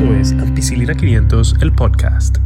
[0.00, 2.38] Esto es Ampicilina 500, el podcast.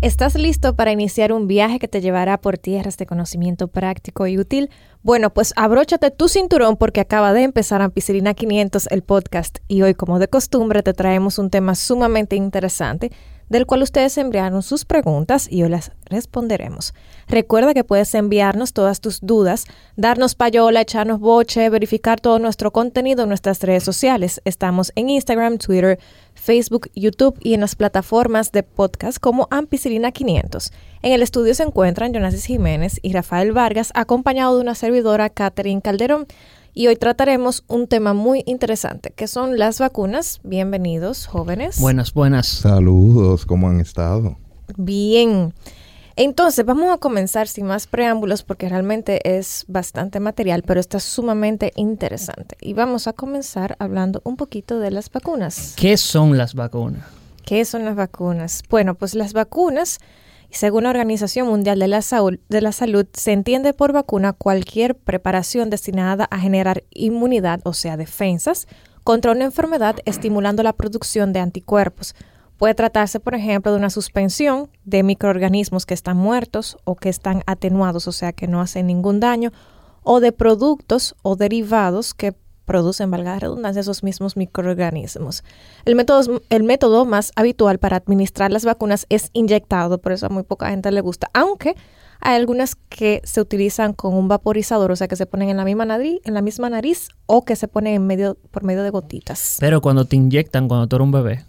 [0.00, 4.36] ¿Estás listo para iniciar un viaje que te llevará por tierras de conocimiento práctico y
[4.36, 4.68] útil?
[5.04, 9.94] Bueno, pues abróchate tu cinturón porque acaba de empezar Ampicilina 500, el podcast, y hoy,
[9.94, 13.12] como de costumbre, te traemos un tema sumamente interesante
[13.48, 16.94] del cual ustedes enviaron sus preguntas y hoy las responderemos.
[17.28, 19.66] Recuerda que puedes enviarnos todas tus dudas,
[19.96, 24.40] darnos payola, echarnos boche, verificar todo nuestro contenido en nuestras redes sociales.
[24.44, 25.98] Estamos en Instagram, Twitter,
[26.34, 30.72] Facebook, YouTube y en las plataformas de podcast como Ampicilina 500.
[31.02, 35.82] En el estudio se encuentran Jonasis Jiménez y Rafael Vargas, acompañado de una servidora, Catherine
[35.82, 36.26] Calderón
[36.74, 40.40] y hoy trataremos un tema muy interesante, que son las vacunas.
[40.42, 41.80] Bienvenidos, jóvenes.
[41.80, 42.48] Buenas, buenas.
[42.48, 44.36] Saludos, ¿cómo han estado?
[44.76, 45.54] Bien.
[46.16, 51.72] Entonces, vamos a comenzar sin más preámbulos porque realmente es bastante material, pero está sumamente
[51.76, 52.56] interesante.
[52.60, 55.74] Y vamos a comenzar hablando un poquito de las vacunas.
[55.76, 57.04] ¿Qué son las vacunas?
[57.44, 58.62] ¿Qué son las vacunas?
[58.68, 59.98] Bueno, pues las vacunas
[60.54, 62.02] según la Organización Mundial de la,
[62.72, 68.68] Salud, se entiende por vacuna cualquier preparación destinada a generar inmunidad, o sea, defensas,
[69.02, 72.14] contra una enfermedad estimulando la producción de anticuerpos.
[72.56, 77.42] Puede tratarse, por ejemplo, de una suspensión de microorganismos que están muertos o que están
[77.46, 79.52] atenuados, o sea, que no hacen ningún daño,
[80.04, 82.32] o de productos o derivados que
[82.64, 85.44] producen, valga la redundancia, esos mismos microorganismos.
[85.84, 90.28] El método, el método más habitual para administrar las vacunas es inyectado, por eso a
[90.28, 91.74] muy poca gente le gusta, aunque
[92.20, 95.64] hay algunas que se utilizan con un vaporizador, o sea, que se ponen en la
[95.64, 98.90] misma nariz, en la misma nariz o que se ponen en medio, por medio de
[98.90, 99.58] gotitas.
[99.60, 101.44] Pero cuando te inyectan, cuando tú eres un bebé.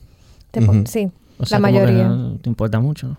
[0.86, 1.12] Sí
[1.50, 2.08] la mayoría.
[2.08, 3.18] no te importa mucho.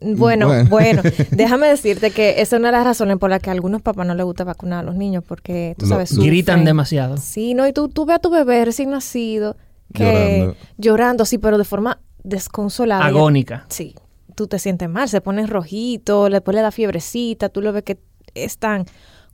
[0.00, 3.52] Bueno, bueno, déjame decirte que esa es una de las razones por las que a
[3.52, 7.16] algunos papás no les gusta vacunar a los niños, porque tú sabes, gritan demasiado.
[7.16, 9.56] Sí, no, y tú, tú ves a tu bebé recién nacido
[9.92, 11.24] que llorando.
[11.24, 13.04] sí, pero de forma desconsolada.
[13.04, 13.64] Agónica.
[13.68, 13.94] sí,
[14.34, 17.98] tú te sientes mal, se pone rojito, después le da fiebrecita, tú lo ves que
[18.34, 18.86] están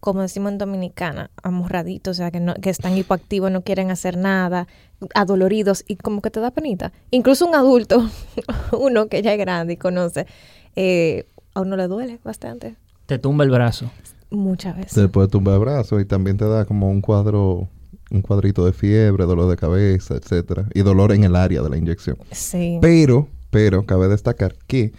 [0.05, 4.19] como decimos en Dominicana, amorraditos, o sea, que, no, que están hipoactivos, no quieren hacer
[4.19, 4.69] nada,
[5.15, 6.93] adoloridos y como que te da penita.
[7.11, 8.07] Incluso un adulto,
[8.79, 10.27] uno que ya es grande y conoce,
[10.77, 12.77] eh, a uno le duele bastante.
[13.07, 13.91] Te tumba el brazo.
[14.29, 14.93] Muchas veces.
[14.93, 17.67] Te puede tumbar el brazo y también te da como un cuadro,
[18.11, 21.79] un cuadrito de fiebre, dolor de cabeza, etcétera, y dolor en el área de la
[21.79, 22.19] inyección.
[22.31, 22.77] Sí.
[22.83, 24.93] Pero, pero cabe destacar que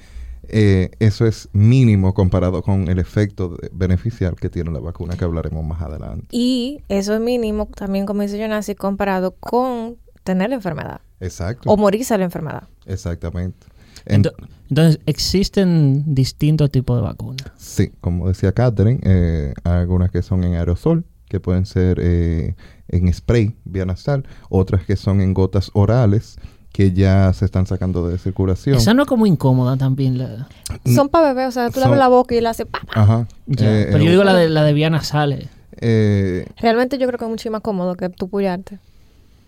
[0.50, 5.63] eh, eso es mínimo comparado con el efecto beneficial que tiene la vacuna que hablaremos
[5.63, 6.28] más adelante.
[6.31, 11.01] Y eso es mínimo también, como dice Jonasi, comparado con tener la enfermedad.
[11.19, 11.69] Exacto.
[11.69, 12.63] O morirse de la enfermedad.
[12.85, 13.67] Exactamente.
[14.05, 17.51] Entonces, ¿existen distintos tipos de vacunas?
[17.57, 22.55] Sí, como decía Catherine, eh, hay algunas que son en aerosol, que pueden ser eh,
[22.88, 26.38] en spray vía nasal, otras que son en gotas orales,
[26.75, 28.75] que ya se están sacando de circulación.
[28.75, 30.18] Esa no es como incómoda también.
[30.18, 30.50] La...
[30.94, 32.68] Son para bebés, o sea, tú le abres la boca y la hace...
[32.94, 33.28] Ajá.
[33.47, 35.47] Eh, pero yo digo la de, la de Viana Sale.
[35.78, 38.80] Eh, Realmente yo creo que es mucho más cómodo que tú pullarte.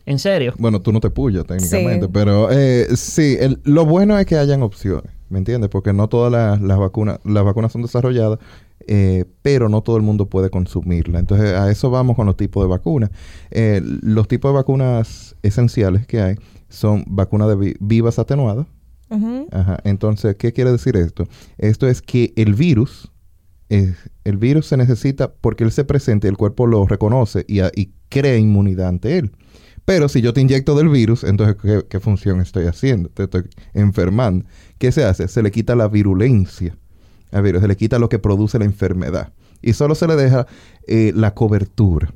[0.05, 0.53] ¿En serio?
[0.57, 5.11] Bueno, tú no te pullas técnicamente, pero eh, sí, lo bueno es que hayan opciones,
[5.27, 5.69] ¿me entiendes?
[5.69, 8.39] Porque no todas las, vacunas, las vacunas son desarrolladas,
[8.87, 11.19] eh, pero no todo el mundo puede consumirla.
[11.19, 13.09] Entonces, a eso vamos con los tipos de vacunas.
[13.51, 16.37] los tipos de vacunas esenciales que hay
[16.69, 18.67] son vacunas de vivas atenuadas.
[19.51, 19.79] Ajá.
[19.83, 21.27] Entonces, ¿qué quiere decir esto?
[21.57, 23.11] Esto es que el virus,
[23.69, 28.37] el virus se necesita porque él se presente, el cuerpo lo reconoce y, y, crea
[28.37, 29.31] inmunidad ante él.
[29.87, 31.55] Pero si yo te inyecto del virus, entonces,
[31.87, 33.09] ¿qué, función estoy haciendo?
[33.09, 34.45] Te estoy enfermando.
[34.77, 35.29] ¿Qué se hace?
[35.29, 36.77] Se le quita la virulencia
[37.31, 39.31] al virus, se le quita lo que produce la enfermedad.
[39.61, 40.45] Y solo se le deja
[40.87, 42.13] eh, la cobertura.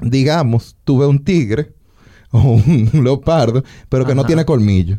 [0.00, 1.74] Digamos, tuve un tigre
[2.42, 4.98] o un leopardo, pero que no tiene colmillo.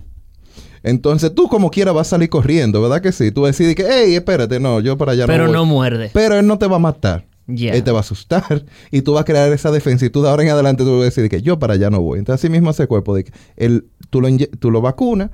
[0.83, 3.31] Entonces tú como quiera vas a salir corriendo, ¿verdad que sí?
[3.31, 6.11] Tú decides que, hey, espérate, no, yo para allá pero no Pero no muerde.
[6.13, 7.25] Pero él no te va a matar.
[7.47, 10.29] Él te va a asustar y tú vas a crear esa defensa y tú de
[10.29, 12.19] ahora en adelante tú vas a decir que yo para allá no voy.
[12.19, 14.29] Entonces así mismo hace cuerpo de que él, tú, lo
[14.59, 15.31] tú lo vacunas,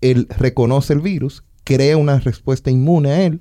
[0.00, 3.40] él reconoce el virus, crea una respuesta inmune a él,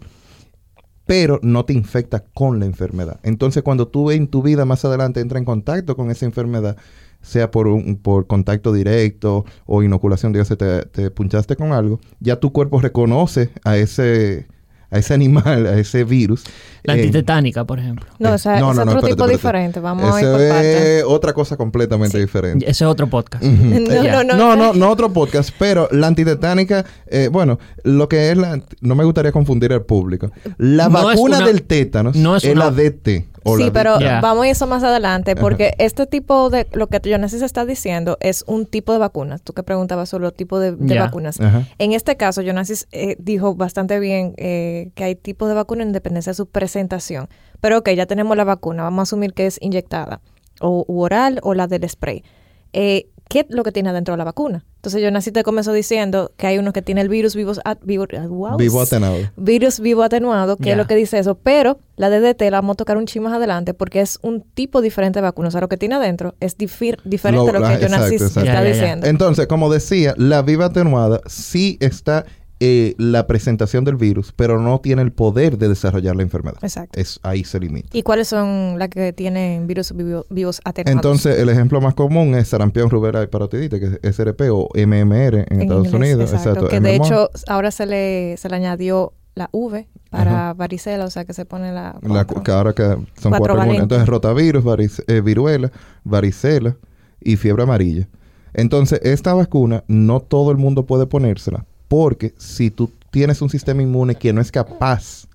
[1.06, 3.20] pero no te infecta con la enfermedad.
[3.24, 6.78] Entonces cuando tú en tu vida más adelante entra en contacto con esa enfermedad,
[7.22, 12.40] sea por, un, por contacto directo o inoculación, digamos, te, te punchaste con algo, ya
[12.40, 14.48] tu cuerpo reconoce a ese
[14.92, 16.44] a ese animal, a ese virus.
[16.84, 18.06] La eh, antitetánica, por ejemplo.
[18.20, 19.80] No, o sea, es otro tipo diferente.
[19.80, 22.66] Vamos a ir por es otra cosa completamente diferente.
[22.70, 23.44] Ese es otro podcast.
[23.44, 28.62] no, no, no, no, otro podcast, pero la antitetánica, eh, bueno, lo que es la...
[28.82, 30.32] No me gustaría confundir al público.
[30.58, 33.31] La vacuna del tétanos es, la DT.
[33.44, 37.42] O sí, pero vamos a eso más adelante, porque este tipo de, lo que Jonasis
[37.42, 39.42] está diciendo es un tipo de vacunas.
[39.42, 41.40] Tú que preguntabas sobre los tipos de, vacunas.
[41.40, 41.68] Ajá.
[41.80, 45.92] En este caso, Jonasis eh, dijo bastante bien eh, que hay tipos de vacuna en
[45.92, 47.30] dependencia de su presentación.
[47.60, 50.22] Pero ok, ya tenemos la vacuna, vamos a asumir que es inyectada,
[50.60, 52.24] o u oral, o la del spray.
[52.74, 54.66] Eh, ¿Qué es lo que tiene adentro de la vacuna?
[54.76, 58.06] Entonces, Jonasis te comenzó diciendo que hay uno que tiene el virus vivos, at- vivo,
[58.28, 59.16] wow, Vivo atenuado.
[59.38, 61.36] virus vivo atenuado, que es lo que dice eso.
[61.36, 64.82] Pero la DDT la vamos a tocar un chin más adelante porque es un tipo
[64.82, 65.48] diferente de vacuna.
[65.48, 68.40] O sea, lo que tiene adentro es difir- diferente Lo- a lo que exacto, exacto.
[68.42, 69.08] está diciendo.
[69.08, 72.26] Entonces, como decía, la viva atenuada sí está
[72.64, 76.60] eh, la presentación del virus, pero no tiene el poder de desarrollar la enfermedad.
[76.62, 77.00] Exacto.
[77.00, 77.90] Es, ahí se limita.
[77.92, 80.96] ¿Y cuáles son las que tienen virus vivo- vivos atenuados?
[80.96, 85.40] Entonces, el ejemplo más común es sarampión, rubera y parotidita, que es SRP o MMR
[85.40, 86.34] en, En Estados inglés, Unidos.
[86.34, 86.90] Exacto, que MMR.
[86.90, 91.34] de hecho ahora se le, se le añadió la V para varicela, o sea que
[91.34, 91.98] se pone la...
[92.46, 93.74] Que ahora que son Cuatro cuatro.
[93.74, 95.72] Entonces, rotavirus, varice- eh, viruela,
[96.04, 96.76] varicela
[97.20, 98.08] y fiebre amarilla.
[98.54, 103.82] Entonces, esta vacuna no todo el mundo puede ponérsela porque si tú tienes un sistema
[103.82, 105.28] inmune que no es capaz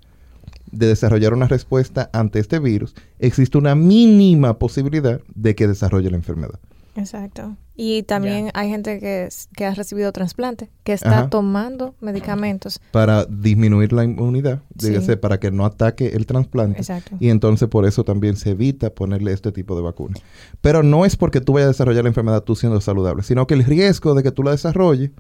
[0.73, 6.17] de desarrollar una respuesta ante este virus, existe una mínima posibilidad de que desarrolle la
[6.17, 6.59] enfermedad.
[6.97, 7.55] Exacto.
[7.77, 11.29] Y también hay gente que, es- que ha recibido trasplante, que está Ajá.
[11.29, 12.81] tomando medicamentos.
[12.91, 15.17] Para disminuir la inmunidad, dígase, Sí.
[15.17, 16.79] para que no ataque el trasplante.
[16.79, 17.17] Exacto.
[17.21, 20.17] Y entonces por eso también se evita ponerle este tipo de vacuna.
[20.63, 23.53] Pero no es porque tú vayas a desarrollar la enfermedad tú siendo saludable, sino que
[23.53, 25.11] el riesgo de que tú la desarrolles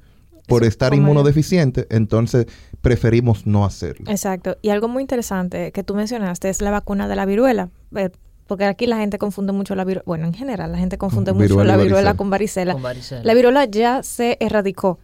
[0.46, 2.46] por Es estar como- inmunodeficiente, entonces
[2.81, 4.10] preferimos no hacerlo.
[4.10, 4.56] Exacto.
[4.62, 7.70] Y algo muy interesante que tú mencionaste es la vacuna de la viruela.
[7.96, 8.10] Eh,
[8.46, 10.04] Porque aquí la gente confunde mucho la viruela.
[10.06, 12.16] Bueno, en general, la gente confunde mucho Viruela la viruela varicela.
[12.16, 12.72] con varicela.
[12.75, 13.22] Con varicela.
[13.25, 15.00] La viruela ya se erradicó,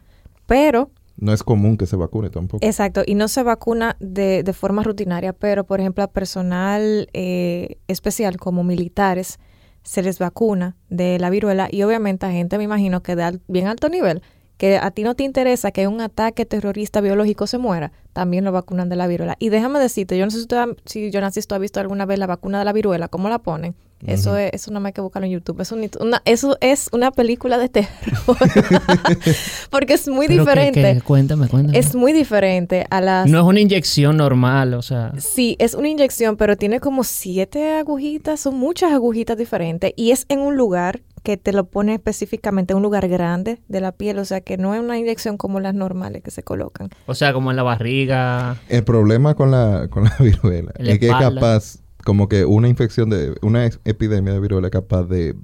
[0.46, 2.64] pero No es común que se vacune tampoco.
[2.64, 7.78] Exacto, y no se vacuna de, de forma rutinaria, pero por ejemplo a personal eh,
[7.88, 9.38] especial como militares
[9.82, 13.40] se les vacuna de la viruela y obviamente a gente, me imagino, que de al-
[13.48, 14.22] bien alto nivel,
[14.62, 18.52] que a ti no te interesa que un ataque terrorista biológico se muera, también lo
[18.52, 19.34] vacunan de la viruela.
[19.40, 21.18] Y déjame decirte, yo no sé si, tú, ha- si tú
[21.56, 23.74] has visto alguna vez la vacuna de la viruela, ¿cómo la ponen?
[24.06, 25.62] Eso es, eso no hay que buscarlo en YouTube.
[26.00, 28.36] Una, eso es una película de terror.
[29.70, 30.94] Porque es muy Pero que- diferente.
[30.94, 31.78] que- cuéntame, cuéntame.
[31.78, 33.28] Es muy diferente a las...
[33.28, 35.12] no es una inyección normal, o sea.
[35.18, 40.26] Sí, es una inyección, pero tiene como siete agujitas, son muchas agujitas diferentes y es
[40.28, 44.24] en un lugar que te lo pone específicamente, un lugar grande de la piel, o
[44.24, 46.90] sea que no es una inyección como las normales que se colocan.
[47.06, 48.56] O sea, como en la barriga.
[48.68, 52.44] El problema con la, con la viruela En la es que es capaz, como que
[52.44, 55.36] una infección de, una epidemia de viruela es capaz de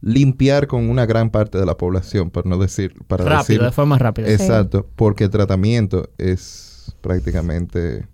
[0.00, 3.70] limpiar con una gran parte de la población, por no decir, para rápido, decir, de
[3.70, 4.30] forma rápida.
[4.30, 8.06] exacto, porque el tratamiento es prácticamente,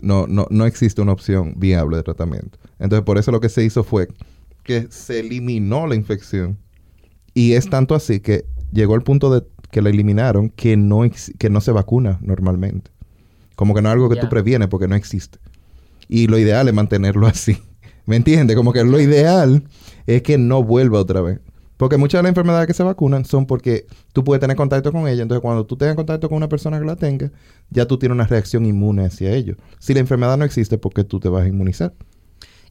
[0.00, 2.58] no, no, no existe una opción viable de tratamiento.
[2.78, 4.08] Entonces, por eso lo que se hizo fue
[4.62, 6.58] que se eliminó la infección
[7.34, 11.02] y es tanto así que llegó al punto de que la eliminaron que no,
[11.38, 12.90] que no se vacuna normalmente.
[13.56, 15.38] Como que no es algo que tú previenes porque no existe.
[16.08, 17.58] Y lo ideal es mantenerlo así.
[18.04, 18.56] ¿Me entiendes?
[18.56, 19.64] Como que lo ideal
[20.06, 21.40] es que no vuelva otra vez.
[21.76, 25.08] Porque muchas de las enfermedades que se vacunan son porque tú puedes tener contacto con
[25.08, 25.22] ella.
[25.22, 27.32] Entonces, cuando tú tengas contacto con una persona que la tenga,
[27.70, 29.56] ya tú tienes una reacción inmune hacia ello.
[29.78, 31.94] Si la enfermedad no existe, ¿por qué tú te vas a inmunizar?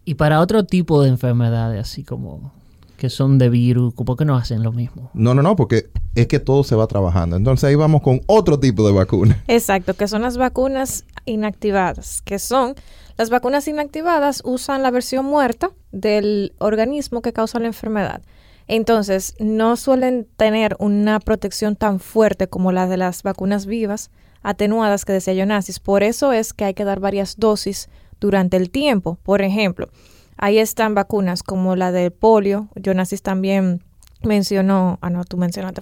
[0.06, 2.54] Y para otro tipo de enfermedades, así como
[2.98, 5.10] que son de virus, ¿por qué no hacen lo mismo?
[5.16, 7.36] No, no, no, porque es que todo se va trabajando.
[7.36, 9.44] Entonces, ahí vamos con otro tipo de vacuna.
[9.48, 12.76] Exacto, que son las vacunas inactivadas, que son
[13.18, 18.22] las vacunas inactivadas usan la versión muerta del organismo que causa la enfermedad.
[18.68, 24.12] Entonces, no suelen tener una protección tan fuerte como la de las vacunas vivas,
[24.44, 25.80] atenuadas que decía Jonasis.
[25.80, 27.90] Por eso es que hay que dar varias dosis
[28.22, 29.20] durante el tiempo.
[29.24, 29.90] Por ejemplo,
[30.38, 32.70] ahí están vacunas como la del polio.
[32.82, 33.84] Jonasis también
[34.24, 35.82] mencionó, ah no, tú mencionaste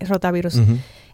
[0.00, 0.62] rotavirus.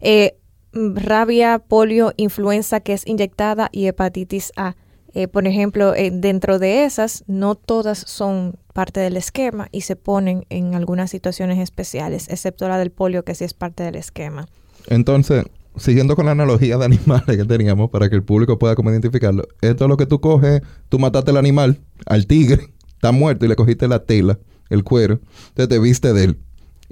[0.00, 0.38] Eh,
[0.72, 4.76] rabia, polio, influenza que es inyectada y hepatitis A.
[5.14, 9.96] Eh, por ejemplo, eh, dentro de esas, no todas son parte del esquema y se
[9.96, 14.46] ponen en algunas situaciones especiales, excepto la del polio que sí es parte del esquema.
[14.88, 18.90] Entonces, siguiendo con la analogía de animales que teníamos para que el público pueda como
[18.90, 23.44] identificarlo, esto es lo que tú coges, tú mataste al animal, al tigre, está muerto
[23.44, 24.38] y le cogiste la tela,
[24.70, 26.38] el cuero, entonces te viste de él.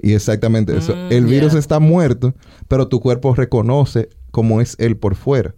[0.01, 0.93] Y exactamente eso.
[0.93, 2.33] Mm, el virus está muerto,
[2.67, 5.55] pero tu cuerpo reconoce cómo es él por fuera.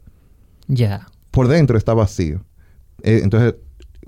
[0.68, 1.08] Ya.
[1.32, 2.46] Por dentro está vacío.
[3.02, 3.56] Eh, entonces,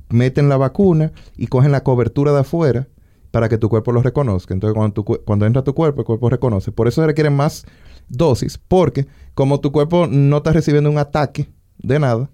[0.09, 2.87] meten la vacuna y cogen la cobertura de afuera
[3.31, 4.53] para que tu cuerpo lo reconozca.
[4.53, 6.71] Entonces, cuando, tu cu- cuando entra tu cuerpo, el cuerpo reconoce.
[6.71, 7.65] Por eso se requieren más
[8.09, 11.47] dosis, porque como tu cuerpo no está recibiendo un ataque
[11.77, 12.29] de nada,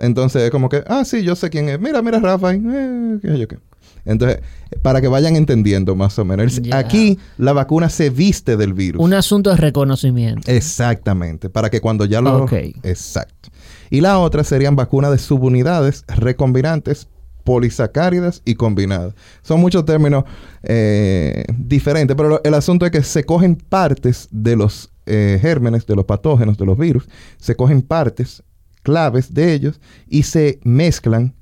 [0.00, 1.80] Entonces es como que, ah, sí, yo sé quién es.
[1.80, 2.54] Mira, mira, Rafa.
[2.54, 3.58] Eh, qué sé yo qué.
[4.04, 4.40] Entonces,
[4.80, 6.60] para que vayan entendiendo más o menos.
[6.72, 9.02] Aquí la vacuna se viste del virus.
[9.02, 10.50] Un asunto de reconocimiento.
[10.50, 11.50] Exactamente.
[11.50, 12.44] Para que cuando ya lo...
[12.44, 12.52] Ok.
[12.82, 13.50] Exacto.
[13.90, 17.08] Y la otra serían vacunas de subunidades recombinantes
[17.48, 19.14] polisacáridas y combinadas.
[19.40, 20.24] Son muchos términos
[20.64, 25.96] eh, diferentes, pero el asunto es que se cogen partes de los eh, gérmenes, de
[25.96, 28.42] los patógenos, de los virus, se cogen partes
[28.82, 31.34] claves de ellos y se mezclan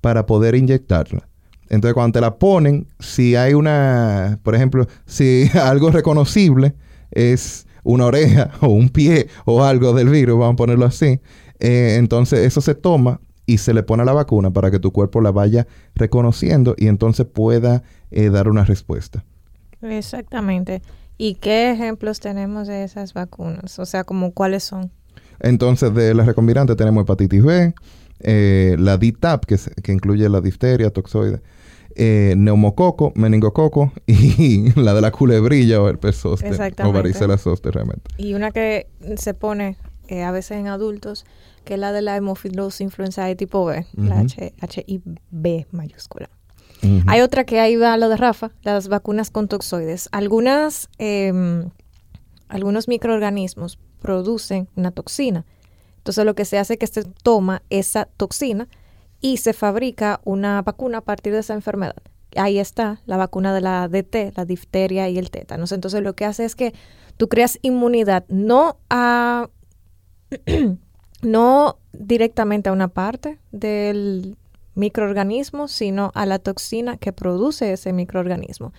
[0.00, 1.28] para poder inyectarla.
[1.68, 6.74] Entonces, cuando te la ponen, si hay una, por ejemplo, si algo reconocible
[7.12, 11.20] es una oreja o un pie o algo del virus, vamos a ponerlo así,
[11.60, 14.92] eh, entonces eso se toma y se le pone a la vacuna para que tu
[14.92, 19.24] cuerpo la vaya reconociendo y entonces pueda eh, dar una respuesta.
[19.82, 20.82] Exactamente.
[21.16, 23.78] ¿Y qué ejemplos tenemos de esas vacunas?
[23.78, 24.90] O sea, como cuáles son.
[25.40, 27.74] Entonces, de las recombinantes tenemos hepatitis B,
[28.20, 31.40] eh, la DITAP, que, se- que incluye la difteria, toxoide,
[31.94, 38.10] eh, neumococo, meningococo y la de la culebrilla o el zoster o varicela zoster realmente.
[38.18, 39.76] Y una que se pone
[40.08, 41.24] eh, a veces en adultos,
[41.68, 44.20] que es la de la hemofilosis influenzae tipo B, la.
[44.20, 46.30] H- HIV mayúscula.
[47.06, 50.08] Hay otra que ahí va lo de Rafa, las vacunas con toxoides.
[50.12, 51.68] Algunas, em,
[52.48, 55.44] algunos microorganismos producen una toxina.
[55.98, 58.66] Entonces lo que se hace es que se toma esa toxina
[59.20, 61.96] y se fabrica una vacuna a partir de esa enfermedad.
[62.36, 65.72] Ahí está la vacuna de la DT, la difteria y el tétanos.
[65.72, 66.72] Entonces lo que hace es que
[67.16, 69.48] tú creas inmunidad no a
[71.22, 74.36] no directamente a una parte del
[74.74, 78.72] microorganismo, sino a la toxina que produce ese microorganismo.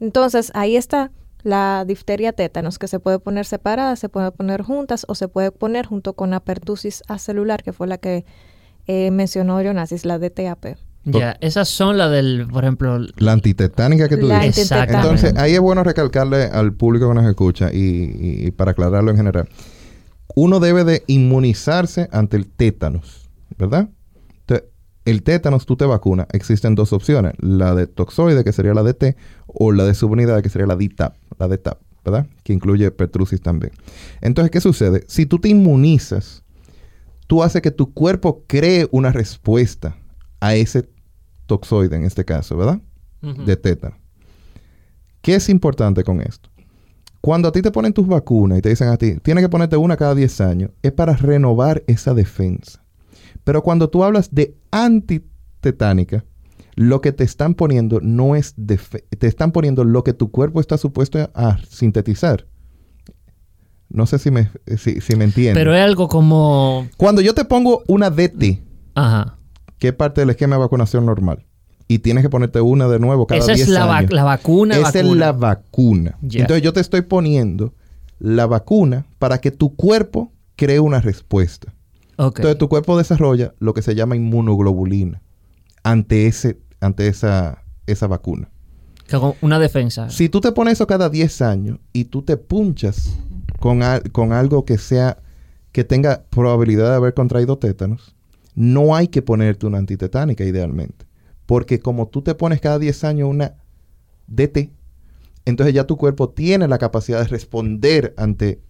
[0.00, 1.10] Entonces, ahí está
[1.42, 5.52] la difteria tétanos, que se puede poner separada, se puede poner juntas o se puede
[5.52, 8.24] poner junto con la pertusis acelular, que fue la que
[8.86, 10.76] eh, mencionó Leonasis, la DTAP.
[11.06, 14.62] Ya, esas son las del, por ejemplo, La antitetánica que tú La dices.
[14.72, 14.96] Exactamente.
[15.02, 19.18] Entonces, ahí es bueno recalcarle al público que nos escucha y- y para aclararlo en
[19.18, 19.48] general.
[20.34, 23.88] Uno debe de inmunizarse ante el tétanos, ¿verdad?
[24.40, 24.68] Entonces,
[25.04, 26.26] el tétanos tú te vacunas.
[26.32, 27.34] Existen dos opciones.
[27.38, 31.14] La de toxoide, que sería la DT, o la de subunidad, que sería la DTAP,
[31.38, 32.26] la DTAP, ¿verdad?
[32.42, 33.72] Que incluye pertusis también.
[34.20, 35.04] Entonces, ¿qué sucede?
[35.06, 36.42] Si tú te inmunizas,
[37.26, 39.96] tú haces que tu cuerpo cree una respuesta
[40.40, 40.88] a ese
[41.46, 42.80] toxoide, en este caso, ¿verdad?
[43.22, 43.96] De tétano.
[45.22, 46.50] ¿Qué es importante con esto?
[47.24, 49.78] Cuando a ti te ponen tus vacunas y te dicen a ti, tienes que ponerte
[49.78, 52.84] una cada 10 años, es para renovar esa defensa.
[53.44, 56.26] Pero cuando tú hablas de antitetánica,
[56.74, 60.76] lo que te están poniendo no es te están poniendo lo que tu cuerpo está
[60.76, 62.46] supuesto a sintetizar.
[63.88, 65.54] No sé si me, si, si me entiendes.
[65.54, 68.62] pero es algo como, Cuando yo te pongo una DT,
[68.96, 69.38] ajá,
[69.78, 71.46] que es parte del esquema de vacunación normal,
[71.88, 74.12] y tienes que ponerte una de nuevo cada esa 10 es la, va- años.
[74.12, 76.18] la vacuna, Esa es la vacuna.
[76.22, 77.74] Entonces yo te estoy poniendo
[78.18, 81.74] la vacuna para que tu cuerpo cree una respuesta.
[82.16, 85.20] Entonces tu cuerpo desarrolla lo que se llama inmunoglobulina
[85.82, 88.48] ante, ese, ante esa, esa vacuna.
[89.42, 90.08] Una defensa.
[90.08, 93.16] Si tú te pones eso cada 10 años y tú te punchas
[93.60, 93.80] con,
[94.12, 95.18] con algo que sea
[95.72, 98.14] que tenga probabilidad de haber contraído tétanos,
[98.54, 101.04] no hay que ponerte una antitetánica idealmente.
[101.46, 103.54] Porque como tú te pones cada 10 años una
[104.26, 104.70] DT,
[105.44, 108.60] entonces ya tu cuerpo tiene la capacidad de responder ante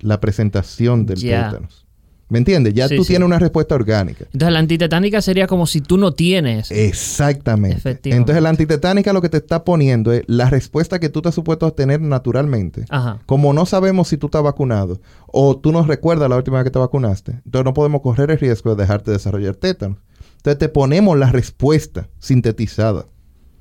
[0.00, 1.84] la presentación del tétanos.
[2.28, 2.74] ¿Me entiendes?
[2.74, 3.08] Ya Sí, tú sí.
[3.08, 4.24] tienes una respuesta orgánica.
[4.32, 6.70] Entonces la antitetánica sería como si tú no tienes.
[6.70, 7.76] Exactamente.
[7.76, 8.16] Efectivamente.
[8.16, 11.66] Entonces la antitetánica lo que te está poniendo es la respuesta que tú estás supuesto
[11.66, 12.86] a tener naturalmente.
[12.88, 13.20] Ajá.
[13.26, 16.70] Como no sabemos si tú estás vacunado o tú no recuerdas la última vez que
[16.70, 19.98] te vacunaste, entonces no podemos correr el riesgo de dejarte desarrollar tétanos.
[20.44, 23.06] Entonces te ponemos la respuesta sintetizada.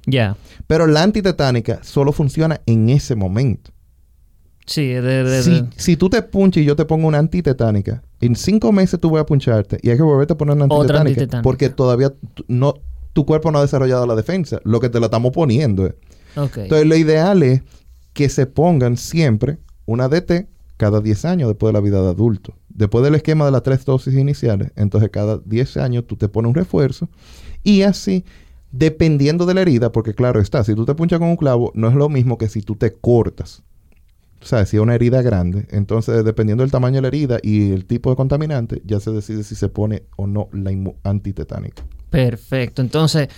[0.06, 0.36] Ya.
[0.68, 3.72] Pero la antitetánica solo funciona en ese momento.
[4.66, 8.04] Sí, de, de- Si, de- si tú te punches y yo te pongo una antitetánica,
[8.20, 10.76] en cinco meses tú voy a puncharte y hay que volverte a poner una Otra
[11.00, 11.42] antitetánica, antitetánica.
[11.44, 12.74] porque todavía tu- no,
[13.14, 14.60] tu cuerpo no ha desarrollado la defensa.
[14.66, 15.86] Lo que te la estamos poniendo.
[15.88, 15.94] es.
[16.36, 16.58] Ok.
[16.58, 17.62] Entonces, lo ideal es
[18.12, 22.56] que se pongan siempre una DT cada 10 años después de la vida de adulto.
[22.74, 26.50] Después del esquema de las tres dosis iniciales, entonces cada 10 años tú te pones
[26.50, 27.08] un refuerzo
[27.64, 28.26] y así,
[28.72, 31.88] dependiendo de la herida, porque claro está, si tú te punchas con un clavo, no
[31.88, 33.64] es lo mismo que si tú te cortas.
[34.42, 37.72] O sea, si es una herida grande, entonces dependiendo del tamaño de la herida y
[37.72, 40.72] el tipo de contaminante, ya se decide si se pone o no la
[41.04, 41.84] antitetánica.
[42.10, 42.82] Perfecto.
[42.82, 43.30] Entonces,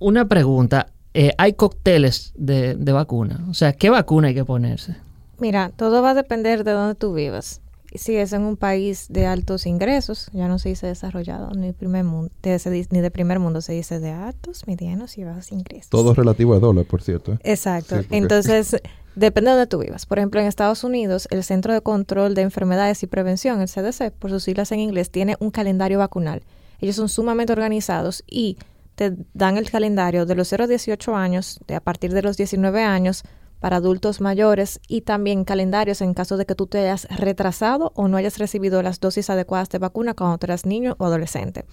[0.00, 0.88] una pregunta.
[1.12, 3.44] Eh, hay cócteles de, de vacuna.
[3.48, 4.96] O sea, ¿qué vacuna hay que ponerse?
[5.38, 7.60] Mira, todo va a depender de dónde tú vivas.
[7.94, 12.04] Sí, es en un país de altos ingresos, ya no se dice desarrollado, ni, primer
[12.04, 15.90] mundo, de, ni de primer mundo, se dice de altos, medianos y bajos ingresos.
[15.90, 17.32] Todo relativo a dólar, por cierto.
[17.32, 17.38] ¿eh?
[17.42, 17.96] Exacto.
[18.10, 18.76] Entonces,
[19.16, 20.06] depende de donde tú vivas.
[20.06, 24.12] Por ejemplo, en Estados Unidos, el Centro de Control de Enfermedades y Prevención, el CDC,
[24.12, 26.42] por sus siglas en inglés, tiene un calendario vacunal.
[26.80, 28.56] Ellos son sumamente organizados y
[28.94, 32.36] te dan el calendario de los 0 a 18 años, de a partir de los
[32.36, 33.24] 19 años,
[33.60, 38.08] para adultos mayores y también calendarios en caso de que tú te hayas retrasado o
[38.08, 41.64] no hayas recibido las dosis adecuadas de vacuna cuando tú eras niño o adolescente.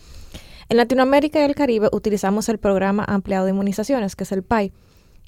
[0.70, 4.74] En Latinoamérica y el Caribe utilizamos el programa ampliado de inmunizaciones, que es el PAI,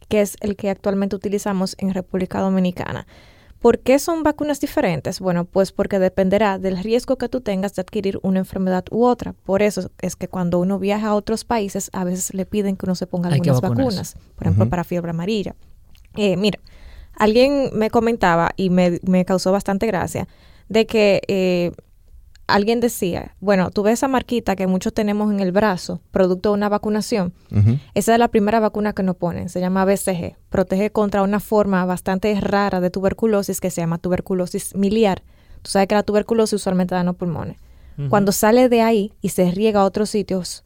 [0.10, 3.08] que es el que actualmente utilizamos en República Dominicana.
[3.60, 5.20] ¿Por qué son vacunas diferentes?
[5.20, 9.34] Bueno, pues porque dependerá del riesgo que tú tengas de adquirir una enfermedad u otra.
[9.34, 12.86] Por eso es que cuando uno viaja a otros países, a veces le piden que
[12.86, 15.56] uno se ponga algunas vacunas, por ejemplo, para fiebre amarilla.
[16.19, 16.59] Eh, mira,
[17.15, 20.27] alguien me comentaba y me, causó bastante gracia
[20.67, 21.71] de que eh,
[22.45, 26.55] alguien decía, bueno, tú ves esa marquita que muchos tenemos en el brazo, producto de
[26.55, 27.33] una vacunación.
[27.93, 30.35] Esa es la primera vacuna que nos ponen, se llama BCG.
[30.49, 35.23] Protege contra una forma bastante rara de tuberculosis que se llama tuberculosis miliar.
[35.61, 37.57] Tú sabes que la tuberculosis usualmente da en los pulmones.
[38.09, 40.63] Cuando sale de ahí y se riega a otros sitios,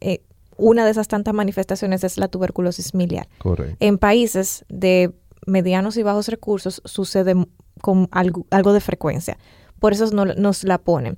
[0.00, 0.22] eh,
[0.58, 3.28] una de esas tantas manifestaciones es la tuberculosis miliar.
[3.38, 3.76] Correcto.
[3.80, 5.14] En países de
[5.46, 7.34] medianos y bajos recursos sucede
[7.80, 9.38] con algo, de frecuencia.
[9.78, 11.16] Por eso no, nos la ponen.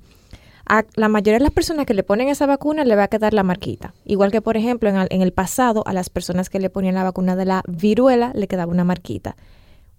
[0.69, 3.33] A la mayoría de las personas que le ponen esa vacuna le va a quedar
[3.33, 3.93] la marquita.
[4.05, 7.35] Igual que, por ejemplo, en, el pasado a las personas que le ponían la vacuna
[7.35, 9.35] de la viruela le quedaba una marquita.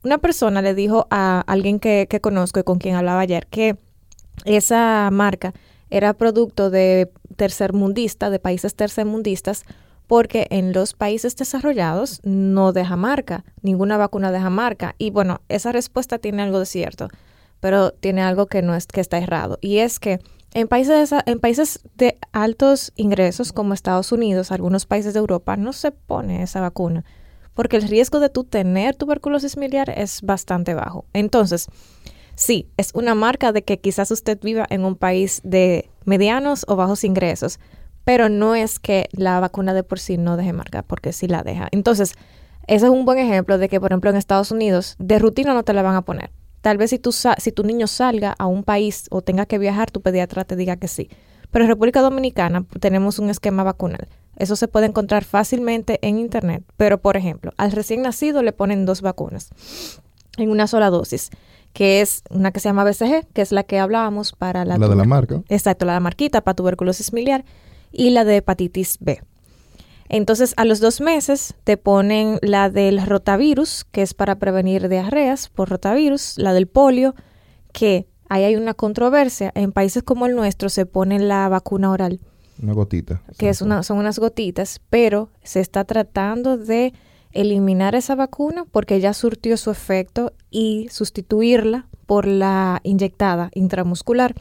[0.04, 3.76] Una persona le dijo a alguien que, que conozco y con quien hablaba ayer que
[4.44, 5.52] esa marca
[5.90, 9.64] era producto de tercermundista, de países tercermundistas,
[10.06, 14.94] porque en los países desarrollados no deja marca, ninguna vacuna deja marca.
[14.98, 17.08] Y bueno, esa respuesta tiene algo de cierto,
[17.60, 19.58] pero tiene algo que no es que está errado.
[19.60, 20.18] Y es que
[20.54, 25.72] en países, en países de altos ingresos como Estados Unidos, algunos países de Europa, no
[25.72, 27.04] se pone esa vacuna,
[27.54, 31.06] porque el riesgo de tú tener tuberculosis miliar es bastante bajo.
[31.14, 31.68] Entonces,
[32.34, 36.76] Sí, es una marca de que quizás usted viva en un país de medianos o
[36.76, 37.60] bajos ingresos,
[38.04, 41.42] pero no es que la vacuna de por sí no deje marca, porque sí la
[41.42, 41.68] deja.
[41.70, 42.14] Entonces,
[42.66, 45.62] ese es un buen ejemplo de que, por ejemplo, en Estados Unidos, de rutina no
[45.62, 46.30] te la van a poner.
[46.62, 49.90] Tal vez si, tu, si tu niño salga a un país o tenga que viajar,
[49.90, 51.10] tu pediatra te diga que sí.
[51.50, 54.08] Pero en República Dominicana tenemos un esquema vacunal.
[54.36, 56.64] Eso se puede encontrar fácilmente en Internet.
[56.76, 59.50] Pero, por ejemplo, al recién nacido le ponen dos vacunas
[60.38, 61.30] en una sola dosis
[61.72, 64.78] que es una que se llama BCG, que es la que hablábamos para la...
[64.78, 65.42] La de la marca.
[65.48, 67.44] Exacto, la de marquita para tuberculosis miliar
[67.90, 69.22] y la de hepatitis B.
[70.08, 75.48] Entonces, a los dos meses te ponen la del rotavirus, que es para prevenir diarreas
[75.48, 77.14] por rotavirus, la del polio,
[77.72, 79.52] que ahí hay una controversia.
[79.54, 82.20] En países como el nuestro se pone la vacuna oral.
[82.62, 83.22] Una gotita.
[83.38, 86.92] Que es una, son unas gotitas, pero se está tratando de
[87.32, 94.34] eliminar esa vacuna porque ya surtió su efecto y sustituirla por la inyectada intramuscular.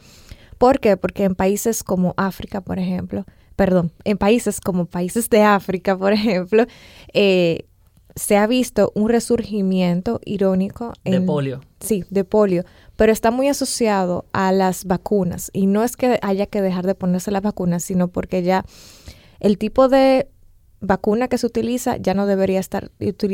[0.58, 0.96] ¿Por qué?
[0.96, 3.24] Porque en países como África, por ejemplo,
[3.56, 6.66] perdón, en países como países de África, por ejemplo,
[7.12, 7.66] eh,
[8.14, 10.92] se ha visto un resurgimiento irónico.
[11.04, 11.60] de polio.
[11.80, 12.64] Sí, de polio,
[12.96, 15.50] pero está muy asociado a las vacunas.
[15.52, 18.64] Y no es que haya que dejar de ponerse las vacunas, sino porque ya
[19.40, 20.28] el tipo de
[20.82, 22.90] vacuna que se utiliza ya no debería estar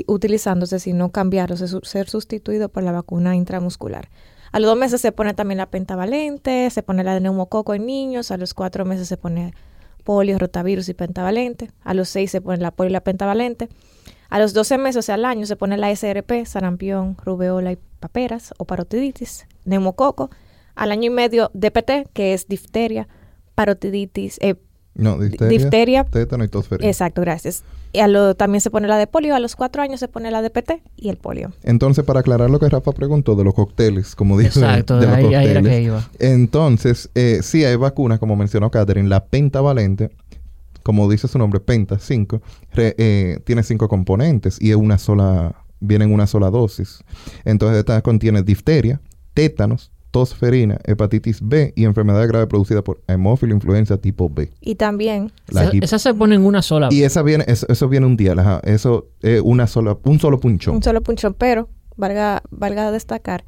[0.07, 4.09] utilizándose, sino cambiarlo, ser sustituido por la vacuna intramuscular.
[4.53, 7.87] A los dos meses se pone también la pentavalente, se pone la de neumococo en
[7.87, 9.55] niños, a los cuatro meses se pone
[10.05, 13.69] polio, rotavirus y pentavalente, a los seis se pone la polio y la pentavalente,
[14.31, 17.79] a los doce meses, o sea, al año, se pone la SRP, sarampión, rubeola y
[18.01, 20.31] paperas o parotiditis, neumococo,
[20.75, 23.09] al año y medio DPT, que es difteria,
[23.55, 24.55] parotiditis, eh,
[24.99, 26.89] no, difteria, tétano y tosferina.
[26.89, 27.63] Exacto, gracias.
[27.93, 30.31] Y a lo, también se pone la de polio, a los cuatro años se pone
[30.33, 31.53] la de PT y el polio.
[31.63, 35.15] Entonces, para aclarar lo que Rafa preguntó de los cócteles, como dice, Exacto, de, los
[35.15, 36.11] ahí, Ahí era que iba.
[36.19, 40.11] Entonces, eh, sí hay vacunas, como mencionó Catherine, la pentavalente,
[40.83, 42.43] como dice su nombre, penta, 5,
[42.77, 47.05] eh, tiene cinco componentes y es una sola, viene en una sola dosis.
[47.45, 49.01] Entonces, esta contiene difteria,
[49.33, 54.51] tétanos, tosferina, hepatitis B y enfermedad grave producida por hemófilo influenza tipo B.
[54.61, 55.33] Y también...
[55.83, 56.89] esa, se pone en una sola.
[56.91, 60.77] Y esa viene, eso, viene un día, eso es una sola, un solo punchón.
[60.77, 63.45] Un solo punchón, pero valga, valga destacar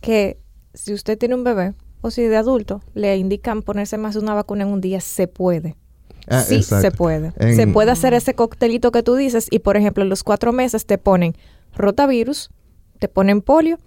[0.00, 0.38] que
[0.74, 4.34] si usted tiene un bebé o si de adulto le indican ponerse más de una
[4.34, 5.76] vacuna en un día, se puede.
[6.28, 7.32] Ah, sí, se puede.
[7.54, 10.86] Se puede hacer ese coctelito que tú dices y, por ejemplo, en los cuatro meses
[10.86, 11.34] te ponen
[11.74, 12.50] rotavirus,
[12.98, 13.78] te ponen polio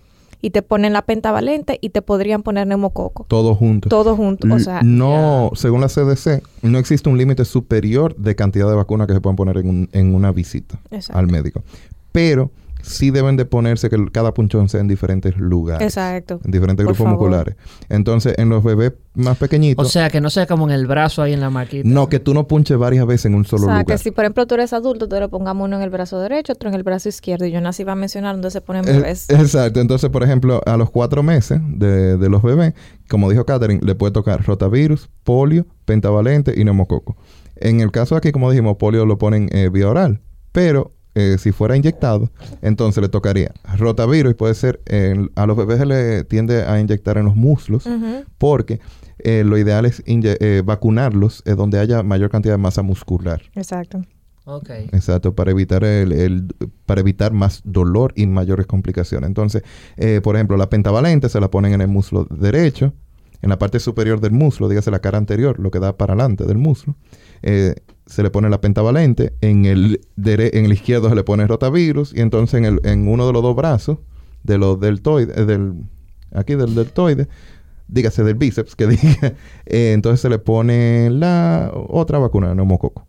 [0.41, 3.26] y te ponen la pentavalente y te podrían poner neumococo.
[3.28, 3.89] Todo junto.
[3.89, 4.47] Todo junto.
[4.54, 9.08] O sea, no, según la CDC, no existe un límite superior de cantidad de vacunas
[9.08, 10.80] que se puedan poner en, un, en una visita
[11.12, 11.63] al médico.
[12.12, 12.52] Pero
[12.88, 15.86] sí deben de ponerse que cada punchón sea en diferentes lugares.
[15.86, 16.39] Exacto.
[16.43, 17.56] En diferentes grupos musculares.
[17.89, 19.86] Entonces, en los bebés más pequeñitos...
[19.86, 21.88] O sea, que no sea como en el brazo ahí en la maquita.
[21.88, 23.84] No, que tú no punches varias veces en un solo lugar.
[23.84, 25.89] O sea, que si por ejemplo tú eres adulto, te lo pongamos uno en el
[25.89, 27.45] brazo derecho, otro en el brazo izquierdo.
[27.45, 29.30] Y yo nací iba a mencionar dónde se ponen bebés.
[29.30, 29.80] exacto.
[29.80, 32.73] Entonces, por ejemplo, a los cuatro meses de, de los bebés,
[33.10, 37.15] como dijo Catherine, le puede tocar rotavirus, polio, pentavalente y neumococo.
[37.56, 40.21] En el caso aquí, como dijimos, polio lo ponen eh, vía oral.
[40.52, 42.30] Pero eh, si fuera inyectado,
[42.62, 44.80] entonces le tocaría rotavirus y puede ser,
[45.34, 47.89] a los bebés se le tiende a inyectar en los muslos
[48.38, 48.80] porque
[49.17, 53.41] eh, lo ideal es eh, vacunarlos donde haya mayor cantidad de masa muscular.
[53.56, 54.03] Exacto.
[54.45, 54.86] Okay.
[54.91, 56.53] Exacto, para evitar el,
[56.86, 59.27] para evitar más dolor y mayores complicaciones.
[59.27, 59.63] Entonces,
[60.21, 62.93] por ejemplo, la pentavalente se la ponen en el muslo derecho,
[63.41, 66.45] en la parte superior del muslo, dígase la cara anterior, lo que da para adelante
[66.45, 66.95] del muslo
[68.08, 72.22] se le pone la pentavalente, en el, en el izquierdo se le pone rotavirus y
[72.22, 74.00] entonces en, el, en uno de los dos brazos
[74.43, 75.74] de los deltoides, eh, del,
[76.34, 77.28] aquí del deltoide,
[77.88, 79.34] dígase del bíceps, que diga,
[79.65, 83.06] eh, entonces se le pone la otra vacuna, neumococo.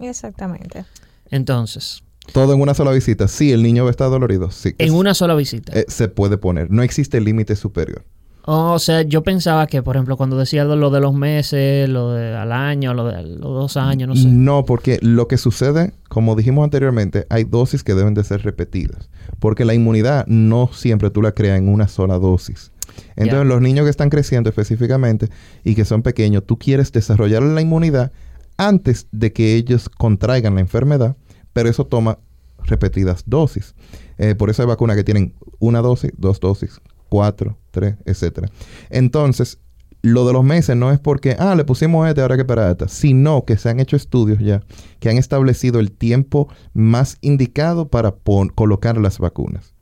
[0.00, 0.84] Exactamente.
[1.30, 2.02] Entonces.
[2.32, 3.28] Todo en una sola visita.
[3.28, 4.50] Sí, el niño va a estar dolorido.
[4.50, 4.74] Sí.
[4.78, 5.78] En una sola visita.
[5.78, 6.70] Eh, se puede poner.
[6.70, 8.04] No existe límite superior.
[8.46, 12.36] O sea, yo pensaba que, por ejemplo, cuando decía lo de los meses, lo de
[12.36, 14.28] al año, lo de los dos años, no sé.
[14.28, 19.08] No, porque lo que sucede, como dijimos anteriormente, hay dosis que deben de ser repetidas.
[19.38, 22.70] Porque la inmunidad no siempre tú la creas en una sola dosis.
[23.16, 25.28] Entonces, los niños que están creciendo específicamente
[25.64, 28.12] y que son pequeños, tú quieres desarrollar la inmunidad
[28.56, 31.16] antes de que ellos contraigan la enfermedad,
[31.52, 32.18] pero eso toma
[32.64, 33.74] repetidas dosis.
[34.18, 36.80] Eh, por eso hay vacunas que tienen una dosis, dos dosis,
[37.14, 38.50] cuatro, tres, etcétera.
[38.90, 39.60] Entonces,
[40.02, 42.88] lo de los meses no es porque, ah, le pusimos este, ahora que para esta,
[42.88, 44.62] sino que se han hecho estudios ya
[44.98, 48.16] que han establecido el tiempo más indicado para
[48.56, 49.74] colocar las vacunas.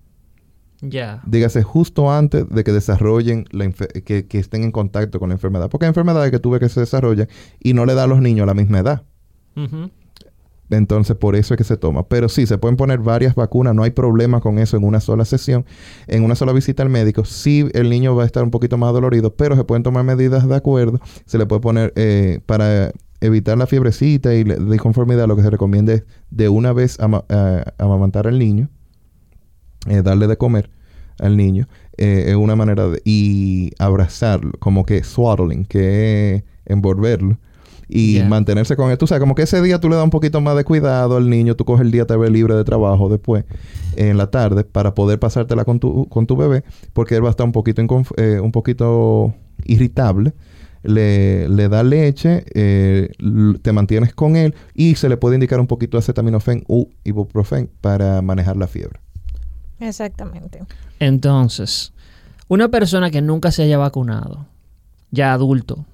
[0.82, 1.22] Ya.
[1.24, 5.70] Dígase justo antes de que desarrollen, la que, que, estén en contacto con la enfermedad.
[5.70, 7.28] Porque hay enfermedades que tuve que se desarrollan
[7.60, 9.04] y no le da a los niños la misma edad.
[10.76, 12.08] Entonces, por eso es que se toma.
[12.08, 15.24] Pero sí, se pueden poner varias vacunas, no hay problema con eso en una sola
[15.24, 15.64] sesión,
[16.06, 17.24] en una sola visita al médico.
[17.24, 20.48] Sí, el niño va a estar un poquito más dolorido, pero se pueden tomar medidas
[20.48, 21.00] de acuerdo.
[21.26, 25.50] Se le puede poner eh, para evitar la fiebrecita y la disconformidad, lo que se
[25.50, 26.98] recomienda es de una vez
[27.78, 28.68] amamantar al niño
[29.87, 30.70] eh, darle de comer
[31.18, 33.02] al niño, eh, es una manera de...
[33.04, 37.38] y abrazarlo, como que swaddling, que es envolverlo
[37.92, 38.98] y mantenerse con él.
[38.98, 41.28] Tú sabes, como que ese día tú le das un poquito más de cuidado al
[41.28, 43.44] niño, tú coges el día te ves libre de trabajo después,
[43.96, 47.31] en la tarde, para poder pasártela con tu, con tu bebé, porque él va a
[47.31, 47.83] estar un poquito,
[48.16, 50.33] eh, un poquito irritable.
[50.85, 55.96] Le, le da leche, te mantienes con él y se le puede indicar un poquito
[55.96, 58.98] de acetaminofén u ibuprofen para manejar la fiebre.
[59.78, 60.59] Exactamente.
[60.98, 61.92] Entonces,
[62.48, 64.46] una persona que nunca se haya vacunado,
[65.12, 65.87] ya adulto,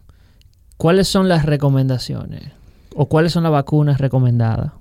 [0.79, 2.53] ¿cuáles son las recomendaciones?
[2.97, 4.73] ¿O cuáles son las vacunas recomendadas?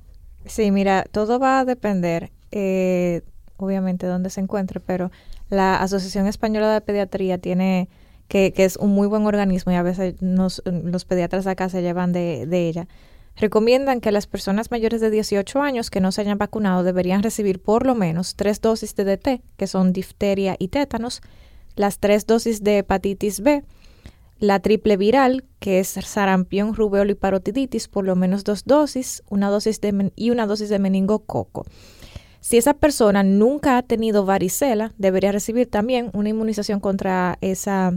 [0.46, 3.22] Sí, mira, todo va a depender, eh,
[3.58, 5.12] obviamente, de dónde se encuentre, pero
[5.50, 7.90] la Asociación Española de Pediatría tiene,
[8.30, 12.14] que, que es un muy buen organismo y a veces los pediatras acá se llevan
[12.14, 12.88] de, de ella
[13.40, 17.62] recomiendan que las personas mayores de 18 años que no se hayan vacunado deberían recibir
[17.62, 21.22] por lo menos tres dosis de DT, que son difteria y tétanos,
[21.76, 23.64] las tres dosis de hepatitis B,
[24.40, 29.50] la triple viral, que es sarampión, rubeola y parotiditis, por lo menos dos dosis, una
[29.50, 31.66] dosis de y una dosis de meningococo.
[32.40, 37.94] Si esa persona nunca ha tenido varicela, debería recibir también una inmunización contra esa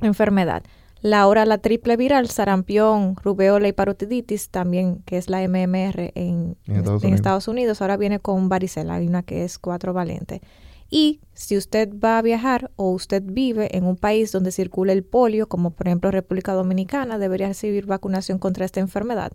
[0.00, 0.62] enfermedad.
[1.02, 6.56] La ahora la triple viral, sarampión, rubeola y parotiditis, también que es la MMR en,
[7.02, 10.42] Estados, Unidos, ahora viene con varicela, hay una que es cuatro valente.
[10.90, 15.04] Y si usted va a viajar o usted vive en un país donde circula el
[15.04, 19.32] polio, como por ejemplo República Dominicana, debería recibir vacunación contra esta enfermedad.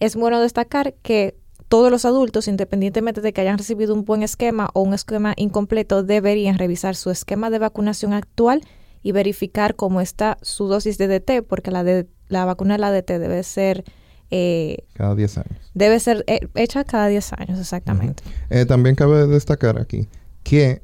[0.00, 1.36] Es bueno destacar que
[1.68, 6.02] todos los adultos, independientemente de que hayan recibido un buen esquema o un esquema incompleto,
[6.02, 8.62] deberían revisar su esquema de vacunación actual
[9.02, 12.90] y verificar cómo está su dosis de DT, porque la, de, la vacuna de la
[12.90, 13.84] DT debe ser...
[14.30, 15.70] Eh, cada 10 años.
[15.74, 18.24] Debe ser eh, hecha cada 10 años, exactamente.
[18.50, 20.08] Eh, también cabe destacar aquí
[20.44, 20.82] que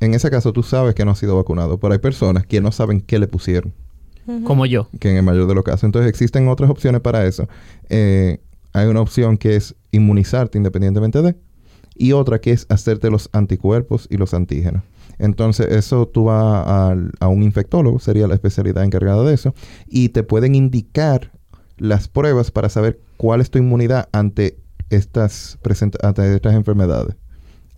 [0.00, 2.72] en ese caso tú sabes que no ha sido vacunado, pero hay personas que no
[2.72, 3.72] saben qué le pusieron.
[4.44, 4.88] Como yo.
[4.98, 5.84] Que en el mayor de los casos.
[5.84, 7.48] Entonces existen otras opciones para eso.
[7.88, 11.36] hay una opción que es inmunizarte independientemente de.
[11.94, 14.82] y otra que es hacerte los anticuerpos y los antígenos.
[15.18, 19.54] Entonces, eso tú vas a, un infectólogo, sería la especialidad encargada de eso,
[19.86, 21.32] y te pueden indicar
[21.78, 24.58] las pruebas para saber cuál es tu inmunidad ante
[24.90, 25.58] estas,
[26.02, 27.16] ante estas enfermedades.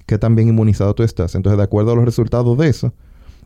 [0.08, 1.34] Qué tan bien inmunizado tú estás.
[1.34, 2.94] Entonces, de acuerdo a los resultados de eso,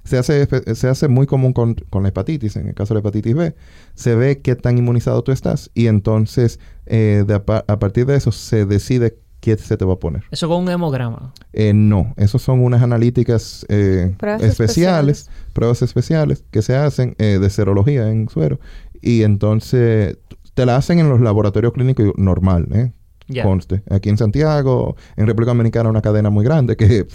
[0.05, 0.46] se hace,
[0.77, 3.57] se hace muy común con, la hepatitis, en el caso de la hepatitis B,
[3.96, 8.64] se ve qué tan inmunizado tú estás y entonces eh, a, partir de eso se
[8.64, 10.22] decide qué se te va a poner.
[10.31, 11.35] ¿Eso con un hemograma?
[11.53, 18.09] Eh, no, eso son unas analíticas eh, especiales, pruebas especiales que se hacen de serología
[18.09, 18.61] en suero
[19.01, 20.16] y entonces
[20.55, 22.92] te la hacen en los laboratorios clínicos normal, ¿eh?
[23.40, 23.82] Conste.
[23.90, 27.06] Aquí en Santiago, en República Dominicana, una cadena muy grande que,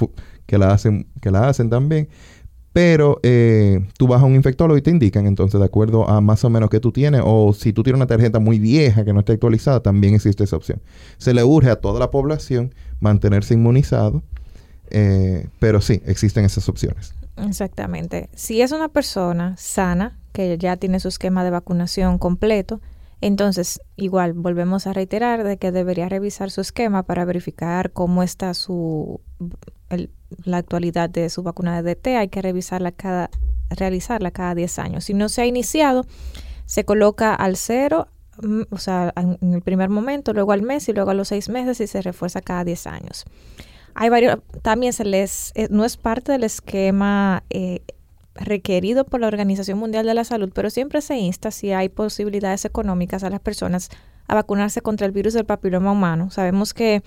[0.45, 2.09] que, la, hacen, que la hacen también.
[2.73, 6.43] Pero eh, tú vas a un infectólogo y te indican, entonces, de acuerdo a más
[6.45, 9.19] o menos que tú tienes, o si tú tienes una tarjeta muy vieja que no
[9.19, 10.81] está actualizada, también existe esa opción.
[11.17, 14.21] Se le urge a toda la población mantenerse inmunizado,
[14.91, 17.15] eh, pero sí, existen esas opciones.
[17.37, 18.29] Exactamente.
[18.35, 22.79] Si es una persona sana, que ya tiene su esquema de vacunación completo,
[23.21, 28.53] entonces, igual, volvemos a reiterar de que debería revisar su esquema para verificar cómo está
[28.53, 29.21] su
[30.43, 32.07] la actualidad de su vacuna de DT.
[32.17, 33.29] Hay que revisarla cada,
[33.69, 35.05] realizarla cada 10 años.
[35.05, 36.05] Si no se ha iniciado,
[36.65, 38.09] se coloca al cero,
[38.41, 41.49] mm, o sea, en el primer momento, luego al mes y luego a los seis
[41.49, 43.25] meses y se refuerza cada 10 años.
[43.95, 47.81] Hay varios, también se les, eh, no es parte del esquema eh,
[48.39, 52.65] requerido por la Organización Mundial de la Salud, pero siempre se insta si hay posibilidades
[52.65, 53.89] económicas a las personas
[54.27, 56.29] a vacunarse contra el virus del papiloma humano.
[56.31, 57.03] Sabemos que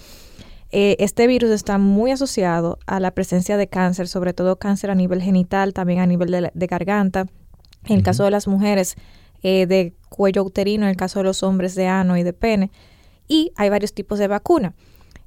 [0.71, 4.95] eh, este virus está muy asociado a la presencia de cáncer, sobre todo cáncer a
[4.95, 7.27] nivel genital, también a nivel de, garganta.
[7.87, 8.97] En el caso de las mujeres,
[9.43, 12.71] eh, de cuello uterino, en el caso de los hombres, de ano y de pene.
[13.27, 14.75] Y hay varios tipos de vacuna.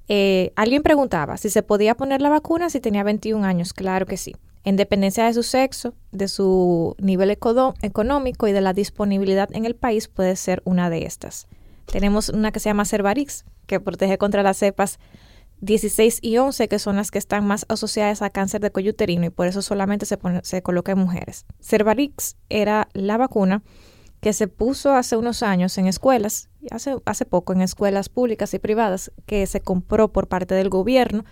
[0.08, 3.74] Eh, alguien preguntaba si se podía poner la vacuna si tenía 21 años.
[3.74, 8.74] Claro que sí en dependencia de su sexo, de su nivel económico y de la
[8.74, 11.48] disponibilidad en el país, puede ser una de estas.
[11.86, 15.00] Tenemos una que se llama Cervarix, que protege contra las cepas
[15.62, 19.26] 16 y 11, que son las que están más asociadas a cáncer de cuello uterino
[19.26, 21.46] y por eso solamente se, se coloca en mujeres.
[21.62, 23.64] Cervarix era la vacuna
[24.24, 28.60] que se puso hace unos años en escuelas, hace, hace poco en escuelas públicas y
[28.60, 31.26] privadas, que se compró por parte del gobierno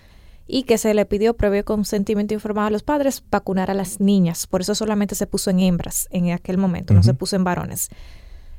[0.52, 4.48] y que se le pidió previo consentimiento informado a los padres vacunar a las niñas.
[4.48, 7.90] Por eso solamente se puso en hembras en aquel momento, no se puso en varones.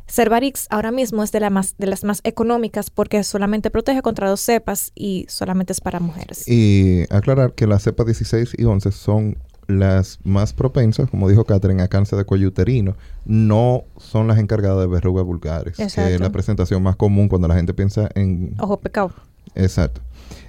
[0.08, 4.28] Cervarix ahora mismo es de, la más, de las más económicas porque solamente protege contra
[4.28, 6.48] dos cepas y solamente es para mujeres.
[6.48, 9.36] Y aclarar que las cepas 16 y 11 son
[9.68, 14.80] las más propensas, como dijo Catherine, a cáncer de cuello uterino, no son las encargadas
[14.80, 18.54] de verrugas vulgares, que es la presentación más común cuando la gente piensa en...
[18.58, 19.12] Ojo pecado.
[19.54, 20.00] Exacto.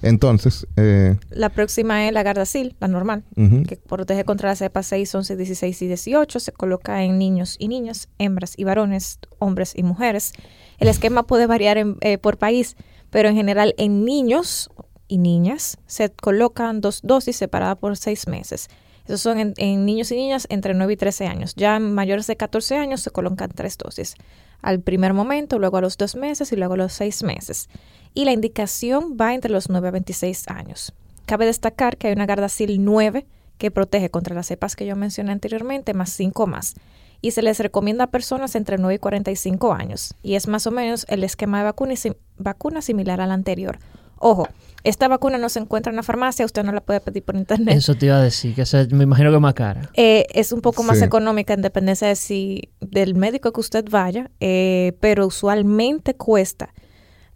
[0.01, 0.67] Entonces...
[0.77, 3.23] Eh, la próxima es la Gardasil, la normal,
[3.67, 6.39] que protege contra las cepas 6, 11, 16 y 18.
[6.39, 10.33] Se coloca en niños y niñas, hembras y varones, hombres y mujeres.
[10.79, 12.75] El esquema puede variar eh, por país,
[13.09, 14.69] pero en general en niños
[15.07, 18.69] y niñas se colocan dos dosis separadas por seis meses.
[19.05, 21.55] Esos son en, en, niños y niñas entre 9 y 13 años.
[21.55, 24.15] Ya en mayores de 14 años se colocan tres dosis.
[24.63, 27.69] Al primer momento, luego a los dos meses y luego a los seis meses
[28.13, 30.93] y la indicación va entre los 9 a 26 años.
[31.25, 33.25] Cabe destacar que hay una Gardasil 9
[33.57, 36.75] que protege contra las cepas que yo mencioné anteriormente, más 5 más.
[37.21, 40.15] Y se les recomienda a personas entre 9 y 45 años.
[40.21, 41.93] Y es más o menos el esquema de vacuna,
[42.37, 43.79] vacuna similar al anterior.
[44.17, 44.47] Ojo,
[44.83, 47.77] esta vacuna no se encuentra en la farmacia, usted no la puede pedir por internet.
[47.77, 49.89] Eso te iba a decir, que me imagino que es más cara.
[49.93, 54.29] Eh, es un poco más económica en dependencia de si del médico que usted vaya,
[54.39, 56.73] eh, pero usualmente cuesta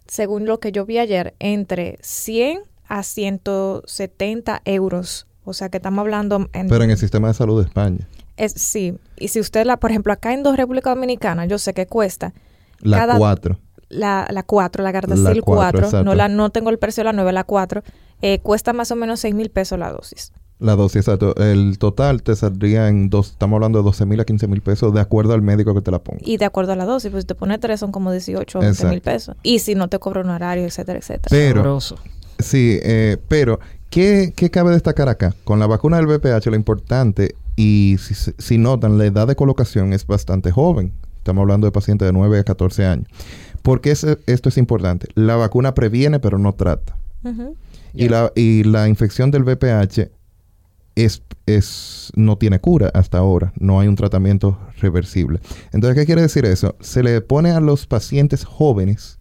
[0.08, 5.26] según lo que yo vi ayer, entre 100 a 170 euros.
[5.44, 6.48] O sea que estamos hablando...
[6.52, 8.08] En, Pero en el sistema de salud de España.
[8.36, 8.94] Es, sí.
[9.16, 12.32] Y si usted la, por ejemplo, acá en dos República Dominicana, yo sé que cuesta...
[12.80, 13.58] La 4.
[13.88, 16.02] La, la 4, la Gardasil 4.
[16.02, 17.82] No, la, no tengo el precio de la 9, la 4.
[18.20, 20.32] Eh, cuesta más o menos 6 mil pesos la dosis.
[20.60, 21.36] La dosis, exacto.
[21.36, 24.92] El total te saldría en dos, estamos hablando de 12 mil a 15 mil pesos
[24.92, 26.20] de acuerdo al médico que te la ponga.
[26.24, 28.62] Y de acuerdo a la dosis, pues si te pone tres son como 18 o
[28.62, 29.36] 20 mil pesos.
[29.44, 31.28] Y si no te cobra un horario, etcétera, etcétera.
[31.30, 31.78] Pero,
[32.40, 35.32] sí, eh, pero, ¿qué, ¿qué, cabe destacar acá?
[35.44, 39.92] Con la vacuna del VPH lo importante, y si, si notan, la edad de colocación
[39.92, 40.92] es bastante joven.
[41.18, 43.06] Estamos hablando de pacientes de 9 a 14 años.
[43.62, 45.08] ¿Por qué esto es importante?
[45.14, 46.96] La vacuna previene, pero no trata.
[47.94, 50.10] y, la, y la infección del VPH
[50.94, 55.40] es, es, no tiene cura hasta ahora, no hay un tratamiento reversible.
[55.72, 56.76] Entonces, ¿qué quiere decir eso?
[56.80, 59.18] Se le pone a los pacientes jóvenes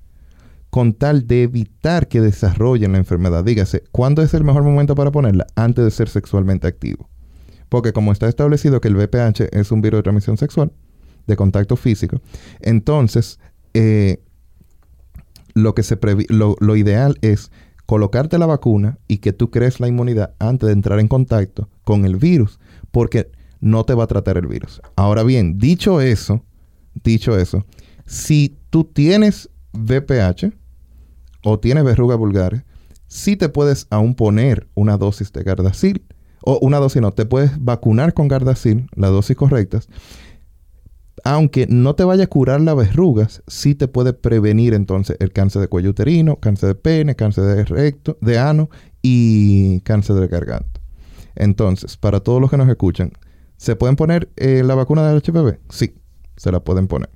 [0.70, 3.44] con tal de evitar que desarrollen la enfermedad.
[3.44, 5.48] Dígase, ¿cuándo es el mejor momento para ponerla?
[5.56, 7.10] Antes de ser sexualmente activo.
[7.70, 10.72] Porque como está establecido que el VPH es un virus de transmisión sexual,
[11.26, 12.22] de contacto físico,
[12.62, 13.40] entonces
[13.74, 14.22] eh,
[15.58, 15.98] lo, que se
[16.30, 17.52] lo, lo ideal es
[17.86, 22.06] colocarte la vacuna y que tú crees la inmunidad antes de entrar en contacto con
[22.06, 22.60] el virus,
[22.92, 24.82] porque no te va a tratar el virus.
[24.96, 26.44] Ahora bien, dicho eso,
[27.04, 27.66] dicho eso,
[28.06, 30.54] si tú tienes VPH
[31.44, 32.64] o tienes verrugas vulgares,
[33.08, 36.06] sí te puedes aún poner una dosis de Gardasil,
[36.44, 39.80] o una dosis no, te puedes vacunar con Gardasil, la dosis correcta,
[41.28, 45.62] aunque no te vaya a curar las verrugas, sí te puede prevenir entonces el cáncer
[45.62, 48.70] de cuello uterino, cáncer de pene, cáncer de recto, de ano
[49.02, 50.80] y cáncer de garganta.
[51.36, 53.12] Entonces, para todos los que nos escuchan,
[53.58, 55.58] ¿se pueden poner eh, la vacuna del HPV?
[55.70, 55.96] Sí,
[56.38, 57.10] se la pueden poner.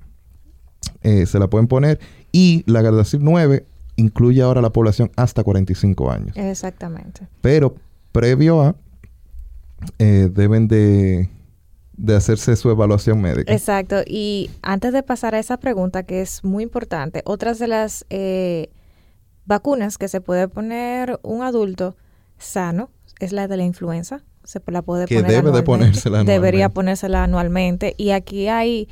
[1.00, 1.98] Eh, se la pueden poner
[2.32, 3.64] y la Gardasil 9
[3.96, 6.36] incluye ahora la población hasta 45 años.
[6.36, 7.28] Exactamente.
[7.40, 7.76] Pero
[8.12, 8.76] previo a,
[9.98, 11.30] eh, deben de,
[11.94, 13.52] de, hacerse su evaluación médica.
[13.52, 14.02] Exacto.
[14.06, 18.70] Y antes de pasar a esa pregunta, que es muy importante, otras de las eh,
[19.44, 21.96] vacunas que se puede poner un adulto
[22.38, 24.22] sano es la de la influenza.
[24.44, 26.32] Se la puede que debe de ponérsela anualmente.
[26.32, 27.94] Debería ponérsela anualmente.
[27.96, 28.88] Y aquí hay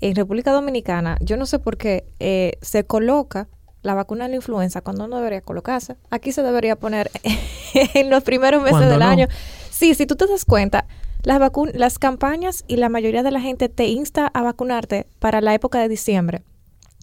[0.00, 3.48] en República Dominicana, yo no sé por qué, eh, se coloca
[3.82, 5.96] la vacuna de la influenza cuando no debería colocarse.
[6.10, 7.10] Aquí se debería poner
[7.94, 9.28] en los primeros meses del año.
[9.70, 10.86] Sí, si tú te das cuenta,
[11.24, 11.40] las,
[11.72, 15.80] las campañas y la mayoría de la gente te insta a vacunarte para la época
[15.80, 16.42] de diciembre.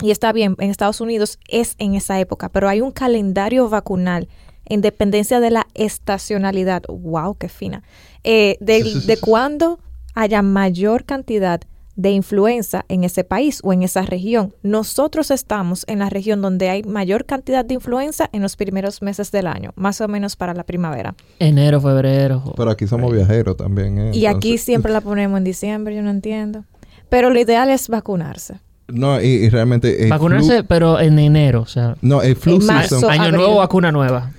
[0.01, 4.29] Y está bien, en Estados Unidos es en esa época, pero hay un calendario vacunal
[4.65, 6.83] en dependencia de la estacionalidad.
[6.87, 7.35] ¡Wow!
[7.35, 7.83] ¡Qué fina!
[8.23, 9.79] Eh, de, de cuándo
[10.15, 11.61] haya mayor cantidad
[11.95, 14.53] de influenza en ese país o en esa región.
[14.63, 19.31] Nosotros estamos en la región donde hay mayor cantidad de influenza en los primeros meses
[19.31, 21.15] del año, más o menos para la primavera.
[21.39, 22.53] Enero, febrero.
[22.55, 23.97] Pero aquí somos viajeros también.
[23.99, 24.11] ¿eh?
[24.13, 26.65] Y aquí siempre la ponemos en diciembre, yo no entiendo.
[27.09, 28.59] Pero lo ideal es vacunarse.
[28.87, 30.07] No, y, realmente...
[30.09, 31.95] Vacunarse, pero en enero, o sea...
[32.01, 33.09] No, el flu season...
[33.09, 34.31] Año nuevo, vacuna nueva.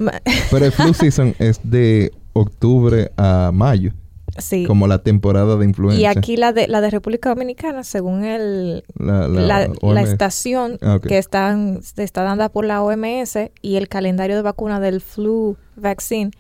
[0.50, 3.92] pero el flu season es de octubre a mayo.
[4.66, 6.00] Como la temporada de influenza.
[6.00, 11.80] Y aquí la de, la de República Dominicana, según el, la, estación ah, que están,
[11.96, 16.30] está dando por la OMS y el calendario de vacuna del flu vaccine,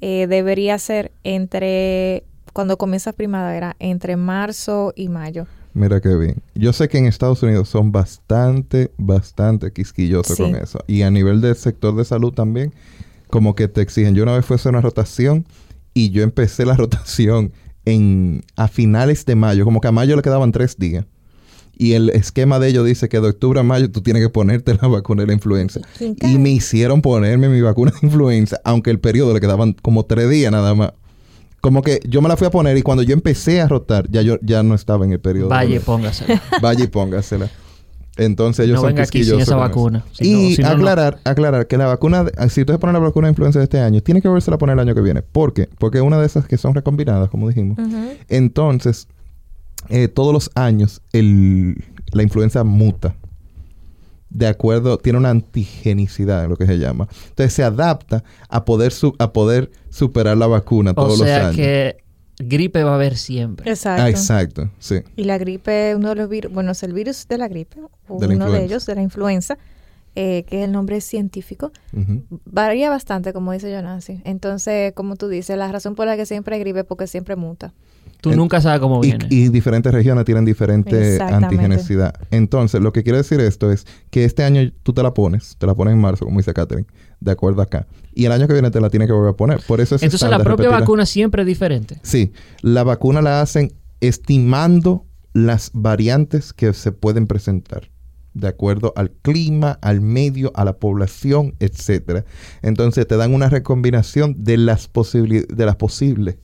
[0.00, 5.46] eh, debería ser entre, cuando comienza primavera, entre marzo y mayo.
[5.72, 6.42] Mira qué bien.
[6.54, 10.80] Yo sé que en Estados Unidos son bastante, bastante quisquillosos con eso.
[10.86, 12.72] Y a nivel del sector de salud también,
[13.28, 14.14] como que te exigen.
[14.14, 15.46] Yo una vez fue a hacer una rotación
[15.94, 17.52] y yo empecé la rotación
[17.84, 21.06] en, a finales de mayo, como que a mayo le quedaban tres días.
[21.76, 24.74] Y el esquema de ellos dice que de octubre a mayo tú tienes que ponerte
[24.82, 25.80] la vacuna de la influenza.
[25.98, 30.28] Y me hicieron ponerme mi vacuna de influenza, aunque el periodo le quedaban como tres
[30.28, 30.92] días nada más.
[31.62, 34.22] Como que yo me la fui a poner y cuando yo empecé a rotar, ya
[34.22, 35.48] yo ya no estaba en el periodo.
[35.48, 36.42] Vaya y póngasela.
[36.62, 37.50] Vaya y póngasela.
[38.20, 40.04] Entonces ellos no son venga aquí sin esa vacuna.
[40.18, 43.64] y aclarar, aclarar que la vacuna, si tú se poner la vacuna de influenza de
[43.64, 45.22] este año, tiene que volverse a poner el año que viene.
[45.22, 45.70] ¿Por qué?
[45.78, 47.78] Porque una de esas que son recombinadas, como dijimos.
[48.28, 49.08] Entonces,
[49.88, 53.16] eh, todos los años el, la influenza muta.
[54.28, 57.08] De acuerdo, tiene una antigenicidad, lo que se llama.
[57.30, 61.56] Entonces se adapta a poder, a poder superar la vacuna todos los años.
[61.56, 61.96] Que
[62.40, 63.70] gripe va a haber siempre.
[63.70, 64.02] Exacto.
[64.02, 65.02] Ah, exacto, sí.
[65.16, 68.50] Y la gripe, uno de los virus, bueno, es el virus de la gripe, uno
[68.50, 69.58] de ellos, de la influenza,
[70.16, 71.72] eh, que es el nombre científico,
[72.44, 74.20] varía bastante, como dice Jonasi.
[74.24, 77.36] Entonces, como tú dices, la razón por la que siempre hay gripe es porque siempre
[77.36, 77.72] muta.
[78.20, 79.26] Tú nunca sabes cómo viene.
[79.30, 82.14] Y, diferentes regiones tienen diferente antigenicidad.
[82.30, 85.66] Entonces, lo que quiere decir esto es que este año tú te la pones, te
[85.66, 86.86] la pones en marzo, como dice Catherine,
[87.20, 87.86] de acuerdo acá.
[88.14, 89.60] Y el año que viene te la tienes que volver a poner.
[89.66, 91.98] Por eso es Entonces, la propia vacuna siempre es diferente.
[92.02, 92.32] Sí.
[92.62, 97.90] La vacuna la hacen estimando las variantes que se pueden presentar
[98.34, 102.24] de acuerdo al clima, al medio, a la población, etcétera.
[102.62, 106.36] Entonces te dan una recombinación de las de las posibles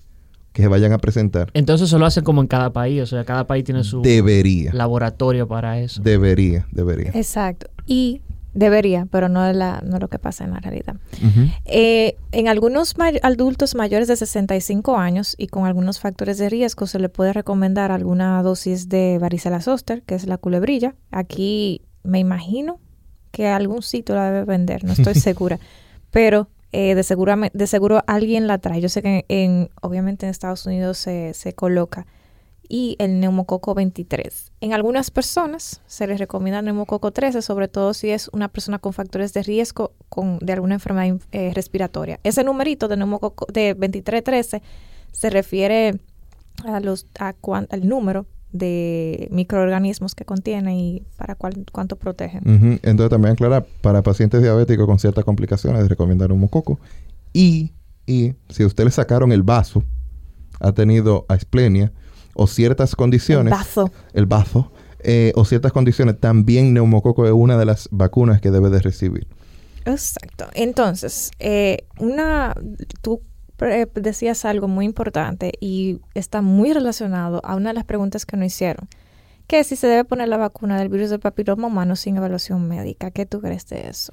[0.57, 1.51] que se vayan a presentar.
[1.53, 4.73] Entonces eso lo hacen como en cada país, o sea, cada país tiene su debería.
[4.73, 6.01] laboratorio para eso.
[6.01, 7.11] Debería, debería.
[7.12, 7.66] Exacto.
[7.85, 8.22] Y
[8.55, 10.97] debería, pero no es, la, no lo que pasa en la realidad.
[11.66, 17.01] Eh, en algunos adultos mayores de 65 años y con algunos factores de riesgo se
[17.01, 20.95] le puede recomendar alguna dosis de varicela zoster, que es la culebrilla.
[21.11, 22.80] Aquí me imagino
[23.30, 25.59] que algún sitio la debe vender, no estoy segura,
[26.11, 28.81] pero eh, de, seguro, de seguro alguien la trae.
[28.81, 32.07] Yo sé que en, obviamente en Estados Unidos se, se coloca
[32.69, 34.53] y el neumococo 23.
[34.61, 38.79] En algunas personas se les recomienda el neumococo 13, sobre todo si es una persona
[38.79, 42.21] con factores de riesgo con, de alguna enfermedad eh, respiratoria.
[42.23, 44.62] Ese numerito de neumococo de 23-13
[45.12, 46.01] se refiere
[46.64, 47.35] a los, a
[47.71, 52.40] al número de microorganismos que contiene y para cuánto protege.
[52.44, 56.78] Entonces también aclarar, para pacientes diabéticos con ciertas complicaciones, recomendar un mococo.
[57.32, 57.72] Y,
[58.07, 59.82] y si usted le sacaron el vaso,
[60.61, 61.92] ha tenido asplenia
[62.34, 63.53] o ciertas condiciones.
[63.53, 63.90] El bazo.
[64.14, 64.72] El bazo.
[65.01, 69.28] Eh, o ciertas condiciones, también neumococo es una de las vacunas que debe de recibir.
[69.84, 70.49] Exacto.
[70.55, 72.55] Entonces, eh, una,
[73.03, 73.22] tú
[73.61, 78.36] eh, decías algo muy importante y está muy relacionado a una de las preguntas que
[78.36, 78.88] nos hicieron,
[79.46, 83.11] que si se debe poner la vacuna del virus del papiloma humano sin evaluación médica.
[83.11, 84.12] ¿Qué tú crees de eso?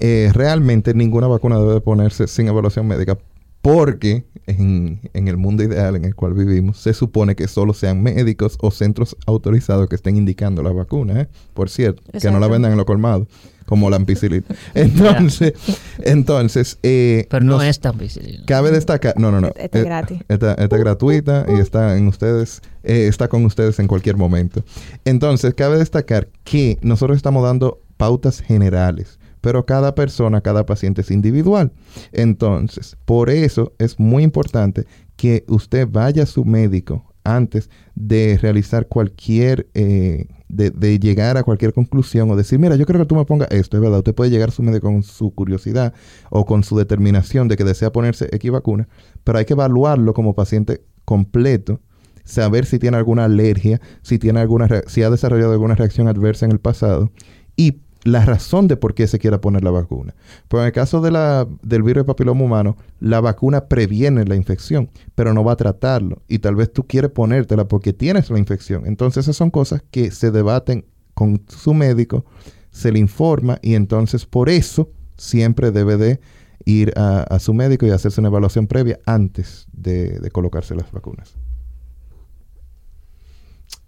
[0.00, 3.16] Eh, realmente ninguna vacuna debe ponerse sin evaluación médica
[3.62, 8.58] porque en, el mundo ideal en el cual vivimos se supone que solo sean médicos
[8.60, 11.28] o centros autorizados que estén indicando la vacuna, ¿eh?
[11.54, 13.26] por cierto, que no la vendan en lo colmado
[13.66, 14.44] como la ampicilina.
[14.74, 15.54] Entonces,
[16.00, 16.78] entonces...
[16.82, 18.44] Eh, Pero no es tan ampicilina.
[18.44, 19.14] Cabe destacar...
[19.16, 19.52] No, no, no.
[19.56, 20.18] Esta es gratis.
[20.28, 22.60] Esta, es gratuita y está en ustedes...
[22.82, 24.64] Eh, está con ustedes en cualquier momento.
[25.04, 31.10] Entonces, cabe destacar que nosotros estamos dando pautas generales pero cada persona, cada paciente es
[31.10, 31.72] individual.
[32.12, 34.86] Entonces, por eso es muy importante
[35.16, 41.72] que usted vaya a su médico antes de realizar cualquier eh, de, llegar a cualquier
[41.72, 44.30] conclusión o decir, mira, yo creo que tú me pongas esto, es verdad, usted puede
[44.30, 45.94] llegar a su médico con su curiosidad
[46.30, 48.88] o con su determinación de que desea ponerse X vacuna,
[49.24, 51.80] pero hay que evaluarlo como paciente completo,
[52.24, 56.52] saber si tiene alguna alergia, si, tiene alguna si ha desarrollado alguna reacción adversa en
[56.52, 57.10] el pasado
[57.56, 60.14] y la razón de por qué se quiera poner la vacuna.
[60.48, 64.36] Pero en el caso de la, del virus de papiloma humano, la vacuna previene la
[64.36, 66.22] infección, pero no va a tratarlo.
[66.28, 68.86] Y tal vez tú quieres ponértela porque tienes la infección.
[68.86, 70.84] Entonces esas son cosas que se debaten
[71.14, 72.24] con su médico,
[72.70, 76.20] se le informa y entonces por eso siempre debe de
[76.64, 81.34] ir a, su médico y hacerse una evaluación previa antes de colocarse las vacunas.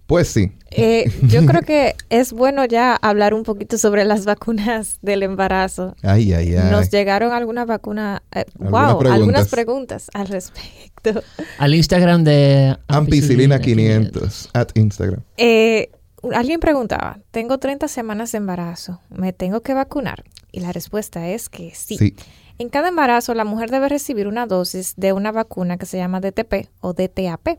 [0.06, 0.52] Pues sí.
[0.70, 5.96] Eh, yo creo que es bueno ya hablar un poquito sobre las vacunas del embarazo.
[6.02, 6.70] Ay, ay, ay.
[6.70, 10.84] Nos llegaron algunas vacunas, eh, wow, algunas preguntas al respecto.
[11.58, 15.20] Al Instagram de Ampicilina 500, at Instagram.
[15.36, 15.90] Eh,
[16.32, 20.24] alguien preguntaba, tengo 30 semanas de embarazo, ¿me tengo que vacunar?
[20.50, 21.98] Y la respuesta es que sí.
[21.98, 22.14] sí.
[22.58, 26.20] En cada embarazo, la mujer debe recibir una dosis de una vacuna que se llama
[26.20, 27.58] DTP o DTAP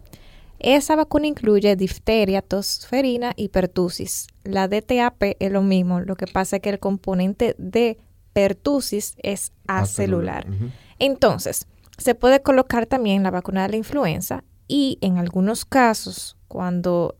[0.65, 4.25] esa vacuna incluye difteria, tosferina y pertusis.
[4.43, 7.99] La DTAP es lo mismo, lo que pasa es que el componente de
[8.33, 10.47] pertusis es acelular.
[10.97, 11.67] Entonces,
[11.99, 17.15] se puede colocar también la vacuna de la influenza y en algunos casos, cuando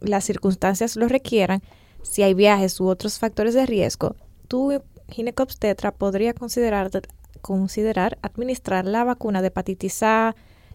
[0.00, 1.62] las circunstancias lo requieran,
[2.02, 4.16] si hay viajes u otros factores de riesgo,
[4.48, 6.90] tu ginecobstetra podría considerar,
[7.42, 10.34] considerar administrar la vacuna de hepatitis A,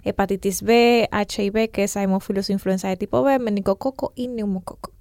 [0.10, 4.92] hepatitis B, HIV, que es Haemophilus influenza de tipo B, meningococo y neumococo.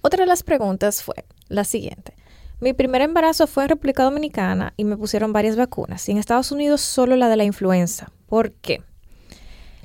[0.00, 2.14] Otra de las preguntas fue la siguiente.
[2.60, 6.08] Mi primer embarazo fue en República Dominicana y me pusieron varias vacunas.
[6.08, 8.12] Y en Estados Unidos solo la de la influenza.
[8.26, 8.82] ¿Por qué?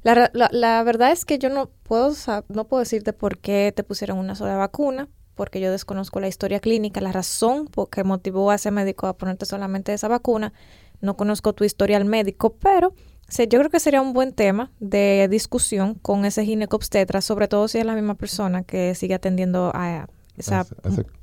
[0.04, 2.14] La, verdad es que yo no puedo,
[2.50, 6.60] no puedo decirte por qué te pusieron una sola vacuna, porque yo desconozco la historia
[6.60, 10.54] clínica, la razón por que motivó a ese médico a ponerte solamente esa vacuna.
[11.02, 12.94] No conozco tu historial médico, pero
[13.30, 17.78] yo creo que sería un buen tema de discusión con ese ginecobstetra, sobre todo si
[17.78, 20.08] es la misma persona que sigue atendiendo a
[20.38, 20.66] esa,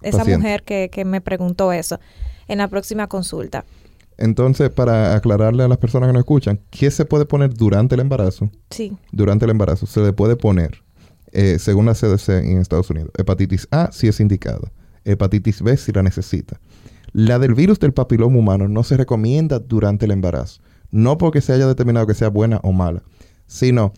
[0.02, 1.98] esa mujer que, que me preguntó eso
[2.48, 3.64] en la próxima consulta.
[4.16, 8.00] Entonces, para aclararle a las personas que nos escuchan, ¿qué se puede poner durante el
[8.00, 8.50] embarazo?
[8.70, 8.96] Sí.
[9.10, 10.82] Durante el embarazo se le puede poner,
[11.32, 14.70] eh, según la CDC en Estados Unidos, hepatitis A si es indicada,
[15.04, 16.60] hepatitis B si la necesita.
[17.12, 20.60] La del virus del papiloma humano no se recomienda durante el embarazo.
[20.94, 23.02] No porque se haya determinado que sea buena o mala,
[23.48, 23.92] sino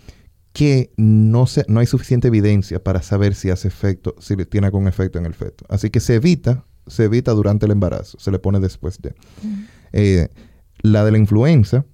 [0.55, 4.89] que no, se, no hay suficiente evidencia para saber si hace efecto, si tiene algún
[4.89, 5.67] efecto en el feto.
[5.69, 9.15] Así que se evita, se evita durante el embarazo, se le pone después de.
[9.93, 10.29] Eh,
[10.81, 11.85] la de la influenza,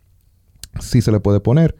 [0.78, 1.74] sí se le puede poner.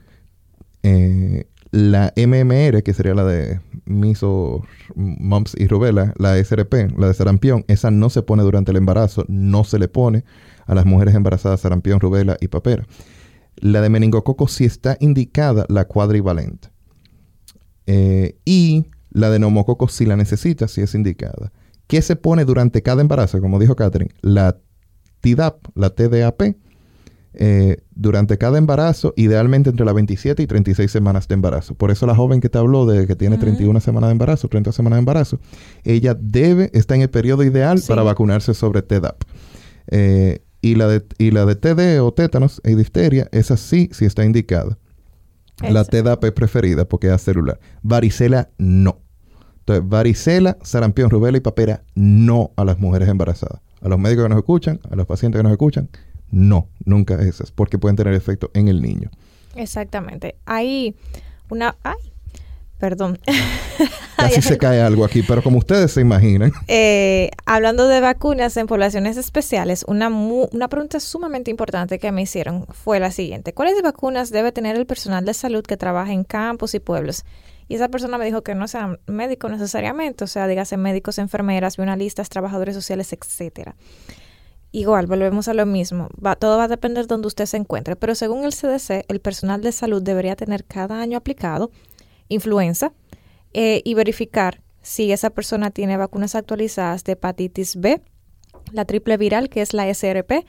[0.82, 4.64] Eh, la MMR, que sería la de miso,
[4.96, 9.24] mumps y rubella, la SRP, la de sarampión, esa no se pone durante el embarazo,
[9.28, 10.24] no se le pone
[10.66, 12.86] a las mujeres embarazadas sarampión, rubella y papera.
[13.56, 16.68] La de meningococo sí está indicada la cuadrivalente.
[17.86, 21.52] Eh, y la de neumococo sí la necesita, sí es indicada.
[21.86, 23.40] ¿Qué se pone durante cada embarazo?
[23.40, 24.58] Como dijo Catherine, la
[25.20, 26.54] TDAP, la TDAP,
[27.34, 31.74] eh, durante cada embarazo, idealmente entre las 27 y 36 semanas de embarazo.
[31.74, 34.72] Por eso la joven que te habló de que tiene 31 semanas de embarazo, 30
[34.72, 35.40] semanas de embarazo,
[35.84, 39.22] ella debe, está en el periodo ideal para vacunarse sobre TDAP.
[39.88, 44.06] Eh, y, la de, y la de TD o tétanos e difteria, esa sí, sí
[44.06, 44.78] está indicada.
[45.60, 47.60] La TDAP es preferida porque es celular.
[47.82, 49.00] Varicela, no.
[49.60, 53.60] Entonces, varicela, sarampión, rubela y papera, no a las mujeres embarazadas.
[53.80, 55.88] A los médicos que nos escuchan, a los pacientes que nos escuchan,
[56.30, 59.10] no, nunca esas, porque pueden tener efecto en el niño.
[59.54, 60.36] Exactamente.
[60.46, 60.96] Hay
[61.48, 61.76] una...
[61.82, 62.12] ¡Ay!
[62.82, 63.16] Perdón.
[64.16, 66.50] Casi se cae algo aquí, pero como ustedes se imaginan.
[66.66, 72.66] Eh, hablando de vacunas en poblaciones especiales, una, una pregunta sumamente importante que me hicieron
[72.70, 73.54] fue la siguiente.
[73.54, 77.24] ¿Cuáles vacunas debe tener el personal de salud que trabaja en campos y pueblos?
[77.68, 81.76] Y esa persona me dijo que no sean médicos necesariamente, o sea, dígase médicos, enfermeras,
[81.76, 83.76] bionalistas, trabajadores sociales, etcétera.
[84.72, 86.08] Igual, volvemos a lo mismo.
[86.14, 87.94] Va, todo va a depender de donde usted se encuentre.
[87.94, 91.70] Pero según el CDC, el personal de salud debería tener cada año aplicado
[92.28, 92.92] influenza
[93.52, 98.00] eh, y verificar si esa persona tiene vacunas actualizadas de hepatitis B,
[98.72, 100.44] la triple viral, que es la SRP,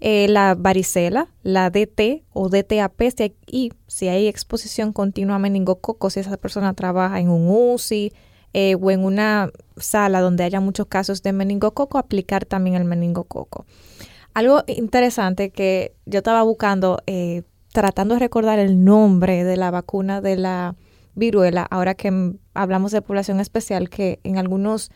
[0.00, 3.00] eh, la varicela, la DT o DTAP,
[3.46, 8.12] y si hay exposición continua a meningococo, si esa persona trabaja en un UCI,
[8.52, 13.64] eh, o en una sala donde haya muchos casos de meningococo, aplicar también el meningococo.
[14.34, 17.42] Algo interesante que yo estaba buscando, eh,
[17.72, 20.74] tratando de recordar el nombre de la vacuna de la
[21.14, 24.90] viruela, ahora que hablamos de población especial, que en algunos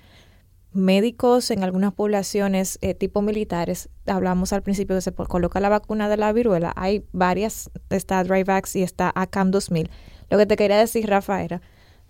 [0.72, 6.08] médicos, en algunas poblaciones eh, tipo militares, hablamos al principio que se coloca la vacuna
[6.08, 9.90] de la viruela, hay varias, está Dryvax y está ACAM 2000.
[10.30, 11.62] Lo que te quería decir, Rafa, era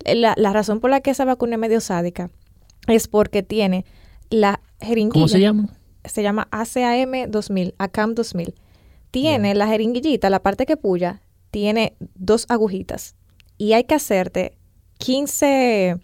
[0.03, 2.31] la, razón por la que esa vacuna es medio sádica
[2.87, 3.85] es porque tiene
[4.29, 5.13] la jeringuilla.
[5.13, 5.69] ¿Cómo se llama?
[6.03, 8.53] Se llama ACAM 2000, ACAM 2000.
[9.11, 13.15] Tiene la jeringuillita, la parte que puya, tiene dos agujitas.
[13.57, 14.57] Y hay que hacerte
[14.97, 15.97] 15,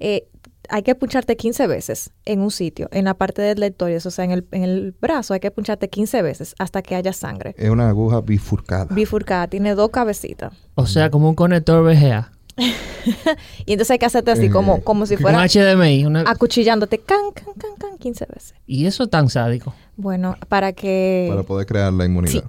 [0.00, 0.28] eh,
[0.68, 4.24] hay que puncharte 15 veces en un sitio, en la parte del lectorio, o sea,
[4.24, 7.54] en el, en el brazo hay que puncharte 15 veces hasta que haya sangre.
[7.58, 8.86] Es una aguja bifurcada.
[8.94, 10.52] Bifurcada, tiene dos cabecitas.
[10.74, 12.32] O sea, como un conector VGA.
[13.66, 17.52] y entonces hay que hacerte así como, como si fuera un HDMI, acuchillándote can, can,
[17.58, 18.54] can, can 15 veces.
[18.66, 19.74] ¿Y eso tan sádico?
[19.96, 21.26] Bueno, para que...
[21.28, 22.44] Para poder crear la inmunidad.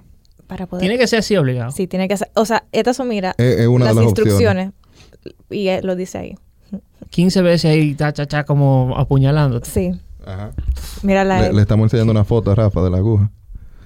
[0.46, 0.80] Para poder...
[0.80, 1.70] Tiene que ser así obligado.
[1.72, 2.30] Sí, tiene que ser...
[2.34, 4.72] O sea, estas son, mira, una las, de las instrucciones.
[5.50, 6.34] Y lo dice ahí.
[7.10, 9.70] 15 veces ahí, ta, cha, cha, como apuñalándote.
[9.70, 9.92] Sí.
[10.24, 10.52] Ajá.
[11.02, 11.42] Mira la...
[11.42, 13.30] Le, le estamos enseñando una foto a Rafa de la aguja.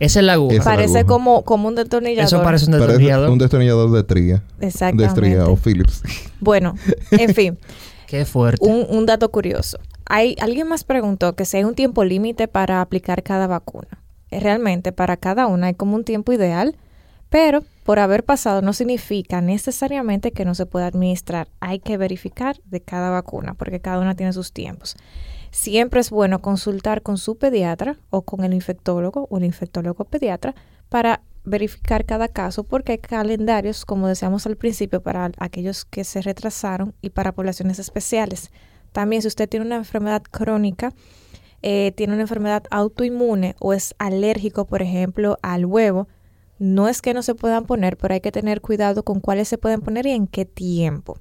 [0.01, 0.65] Esa es la aguja.
[0.65, 2.25] parece Como, como un destornillador.
[2.25, 3.31] Eso parece un destornillador.
[3.31, 4.43] un destornillador de tría.
[4.59, 5.03] Exactamente.
[5.03, 6.03] De estría o Philips.
[6.41, 6.75] Bueno,
[7.11, 7.59] en fin.
[8.07, 8.67] Qué fuerte.
[8.67, 9.79] Un, un, dato curioso.
[10.07, 14.00] Hay, alguien más preguntó que si hay un tiempo límite para aplicar cada vacuna.
[14.31, 16.77] Realmente, para cada una hay como un tiempo ideal,
[17.29, 21.49] pero por haber pasado no significa necesariamente que no se pueda administrar.
[21.61, 24.97] Hay que verificar de cada vacuna, porque cada una tiene sus tiempos.
[25.51, 30.55] Siempre es bueno consultar con su pediatra o con el infectólogo o el infectólogo pediatra
[30.89, 36.23] para verificar cada caso porque hay calendarios, como decíamos al principio, para aquellos que se
[36.23, 38.51] retrasaron y para poblaciones especiales.
[38.93, 40.93] También si usted tiene una enfermedad crónica,
[41.63, 46.09] eh, tiene una enfermedad autoinmune o es alérgico, por ejemplo, al huevo,
[46.59, 49.59] no es que no se puedan poner, pero hay que tener cuidado con cuáles se
[49.59, 51.19] pueden poner y en qué tiempo.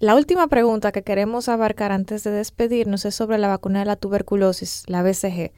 [0.00, 3.96] La última pregunta que queremos abarcar antes de despedirnos es sobre la vacuna de la
[3.96, 5.52] tuberculosis, la BCG.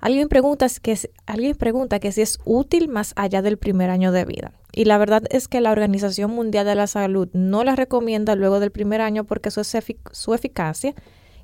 [0.00, 4.24] Alguien pregunta, que, alguien pregunta que si es útil más allá del primer año de
[4.24, 4.52] vida.
[4.72, 8.60] Y la verdad es que la Organización Mundial de la Salud no la recomienda luego
[8.60, 10.94] del primer año porque su, su eficacia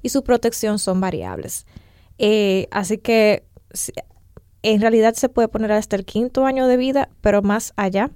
[0.03, 1.67] y su protección son variables.
[2.19, 3.45] Eh, así que
[4.63, 8.11] en realidad se puede poner hasta el quinto año de vida, pero más allá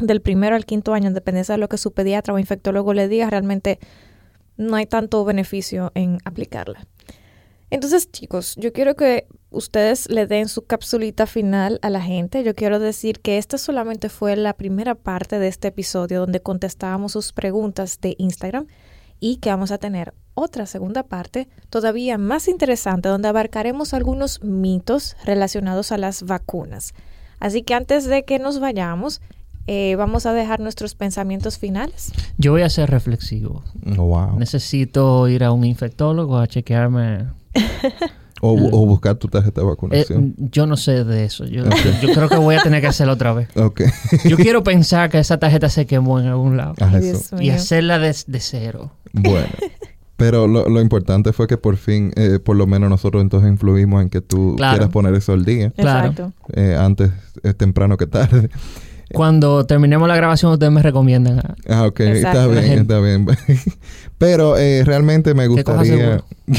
[0.00, 3.30] del primero al quinto año, en de lo que su pediatra o infectólogo le diga,
[3.30, 3.78] realmente
[4.56, 6.86] no hay tanto beneficio en aplicarla.
[7.70, 12.42] Entonces, chicos, yo quiero que ustedes le den su capsulita final a la gente.
[12.42, 17.12] Yo quiero decir que esta solamente fue la primera parte de este episodio donde contestábamos
[17.12, 18.66] sus preguntas de Instagram
[19.20, 25.16] y que vamos a tener otra segunda parte todavía más interesante donde abarcaremos algunos mitos
[25.24, 26.94] relacionados a las vacunas.
[27.40, 29.20] Así que antes de que nos vayamos,
[29.66, 32.12] eh, vamos a dejar nuestros pensamientos finales.
[32.38, 33.62] Yo voy a ser reflexivo.
[33.98, 34.38] Oh, wow.
[34.38, 37.26] Necesito ir a un infectólogo a chequearme.
[38.40, 40.34] o, buscar tu tarjeta de vacunación.
[40.38, 41.44] Eh, yo no sé de eso.
[41.44, 41.64] Yo,
[42.02, 43.48] yo, creo que voy a tener que hacerlo otra vez.
[43.58, 43.88] Okay.
[44.24, 46.74] yo quiero pensar que esa tarjeta se quemó en algún lado.
[46.80, 46.98] Ah,
[47.38, 48.92] y hacerla de, cero.
[49.12, 49.48] Bueno.
[50.18, 54.10] Pero lo, importante fue que por fin, eh, por lo menos nosotros entonces influimos en
[54.10, 55.70] que tú quieras poner eso al día.
[55.70, 56.32] Claro.
[56.54, 57.12] Eh, antes
[57.44, 58.50] es temprano que tarde.
[59.14, 61.40] Cuando terminemos la grabación, ustedes me recomiendan.
[61.68, 62.00] Ah, ok.
[62.00, 63.28] Está bien, está bien.
[64.18, 66.24] Pero eh, realmente me gustaría...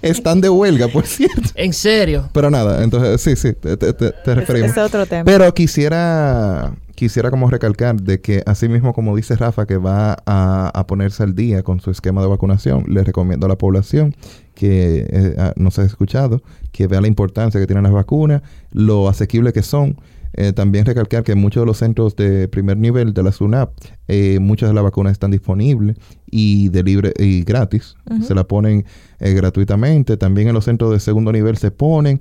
[0.00, 1.50] Están de huelga, por cierto.
[1.56, 2.30] ¿En serio?
[2.32, 4.70] Pero nada, entonces sí, sí, te, te, referimos.
[4.70, 5.24] Es otro tema.
[5.24, 10.84] Pero quisiera quisiera como recalcar de que así mismo como dice Rafa que va a,
[10.88, 14.16] ponerse al día con su esquema de vacunación, le recomiendo a la población
[14.56, 16.42] que eh, no se ha escuchado,
[16.72, 18.42] que vea la importancia que tienen las vacunas,
[18.72, 19.96] lo asequible que son.
[20.34, 23.70] Eh, también recalcar que en muchos de los centros de primer nivel de la SUNAP,
[24.08, 25.96] eh, muchas de las vacunas están disponibles
[26.26, 27.94] y de libre y gratis.
[28.26, 28.84] Se la ponen
[29.20, 30.16] gratuitamente.
[30.16, 32.20] También en los centros de segundo nivel se ponen.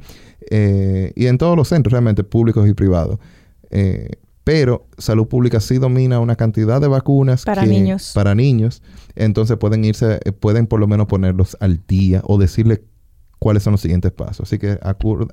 [0.50, 3.20] y en todos los centros realmente públicos y privados
[4.48, 8.14] pero salud pública sí domina una cantidad de vacunas para niños.
[8.16, 8.82] Para niños,
[9.18, 12.86] entonces pueden irse, eh, pueden por lo menos ponerlos al día o decirle
[13.40, 14.48] cuáles son los siguientes pasos.
[14.48, 14.80] Así que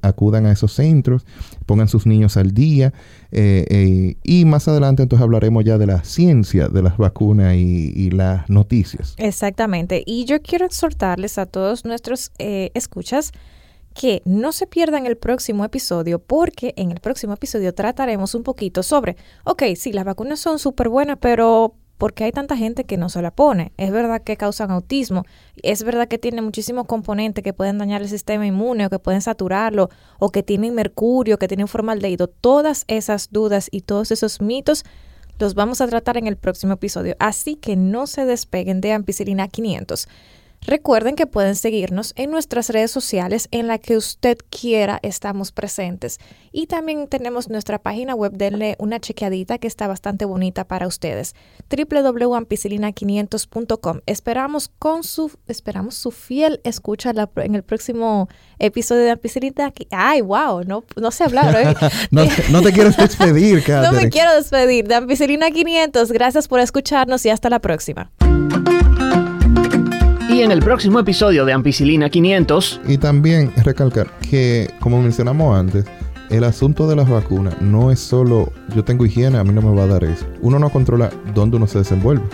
[0.02, 1.26] acudan a esos centros,
[1.64, 2.92] pongan sus niños al día
[3.30, 8.10] eh, eh, y más adelante entonces hablaremos ya de la ciencia de las vacunas y,
[8.10, 9.14] las noticias.
[9.18, 10.02] Exactamente.
[10.04, 13.30] Y yo quiero exhortarles a todos nuestros escuchas
[13.94, 18.82] que no se pierdan el próximo episodio porque en el próximo episodio trataremos un poquito
[18.82, 22.96] sobre, ok, sí, las vacunas son súper buenas, pero ¿por qué hay tanta gente que
[22.96, 23.72] no se la pone?
[23.76, 25.24] Es verdad que causan autismo,
[25.62, 29.22] es verdad que tienen muchísimos componentes que pueden dañar el sistema inmune o que pueden
[29.22, 32.26] saturarlo o que tienen mercurio, que tienen formaldehído.
[32.26, 34.84] Todas esas dudas y todos esos mitos
[35.38, 39.48] los vamos a tratar en el próximo episodio, así que no se despeguen de Ampicilina
[39.48, 40.08] 500.
[40.66, 46.18] Recuerden que pueden seguirnos en nuestras redes sociales en la que usted quiera estamos presentes.
[46.52, 51.34] Y también tenemos nuestra página web, denle una chequeadita que está bastante bonita para ustedes.
[51.68, 54.00] www.ampicilina500.com.
[54.06, 59.70] Esperamos con su esperamos su fiel escucha en el próximo episodio de Ampicilina.
[59.90, 61.64] Ay, wow, no, no sé hablar hoy.
[62.10, 64.88] no, no, te quieres despedir, No me quiero despedir.
[64.88, 68.10] De Ampicilina 500, gracias por escucharnos y hasta la próxima.
[70.28, 72.80] Y en el próximo episodio de Ampicilina 500.
[72.88, 75.84] Y también recalcar que, como mencionamos antes,
[76.30, 79.74] el asunto de las vacunas no es solo yo tengo higiene, a mí no me
[79.76, 80.26] va a dar eso.
[80.40, 82.24] Uno no controla dónde uno se desenvuelve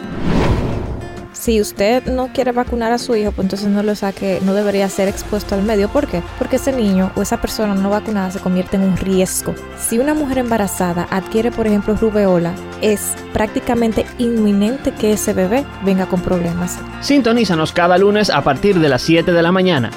[1.32, 4.88] si usted no quiere vacunar a su hijo, pues entonces no lo saque, no debería
[4.88, 5.88] ser expuesto al medio.
[5.88, 6.22] ¿Por qué?
[6.38, 9.54] Porque ese niño o esa persona no vacunada se convierte en un riesgo.
[9.78, 16.06] Si una mujer embarazada adquiere, por ejemplo, rubeola, es prácticamente inminente que ese bebé venga
[16.06, 16.78] con problemas.
[17.00, 19.90] Sintonízanos cada lunes a partir de las 7 de la mañana.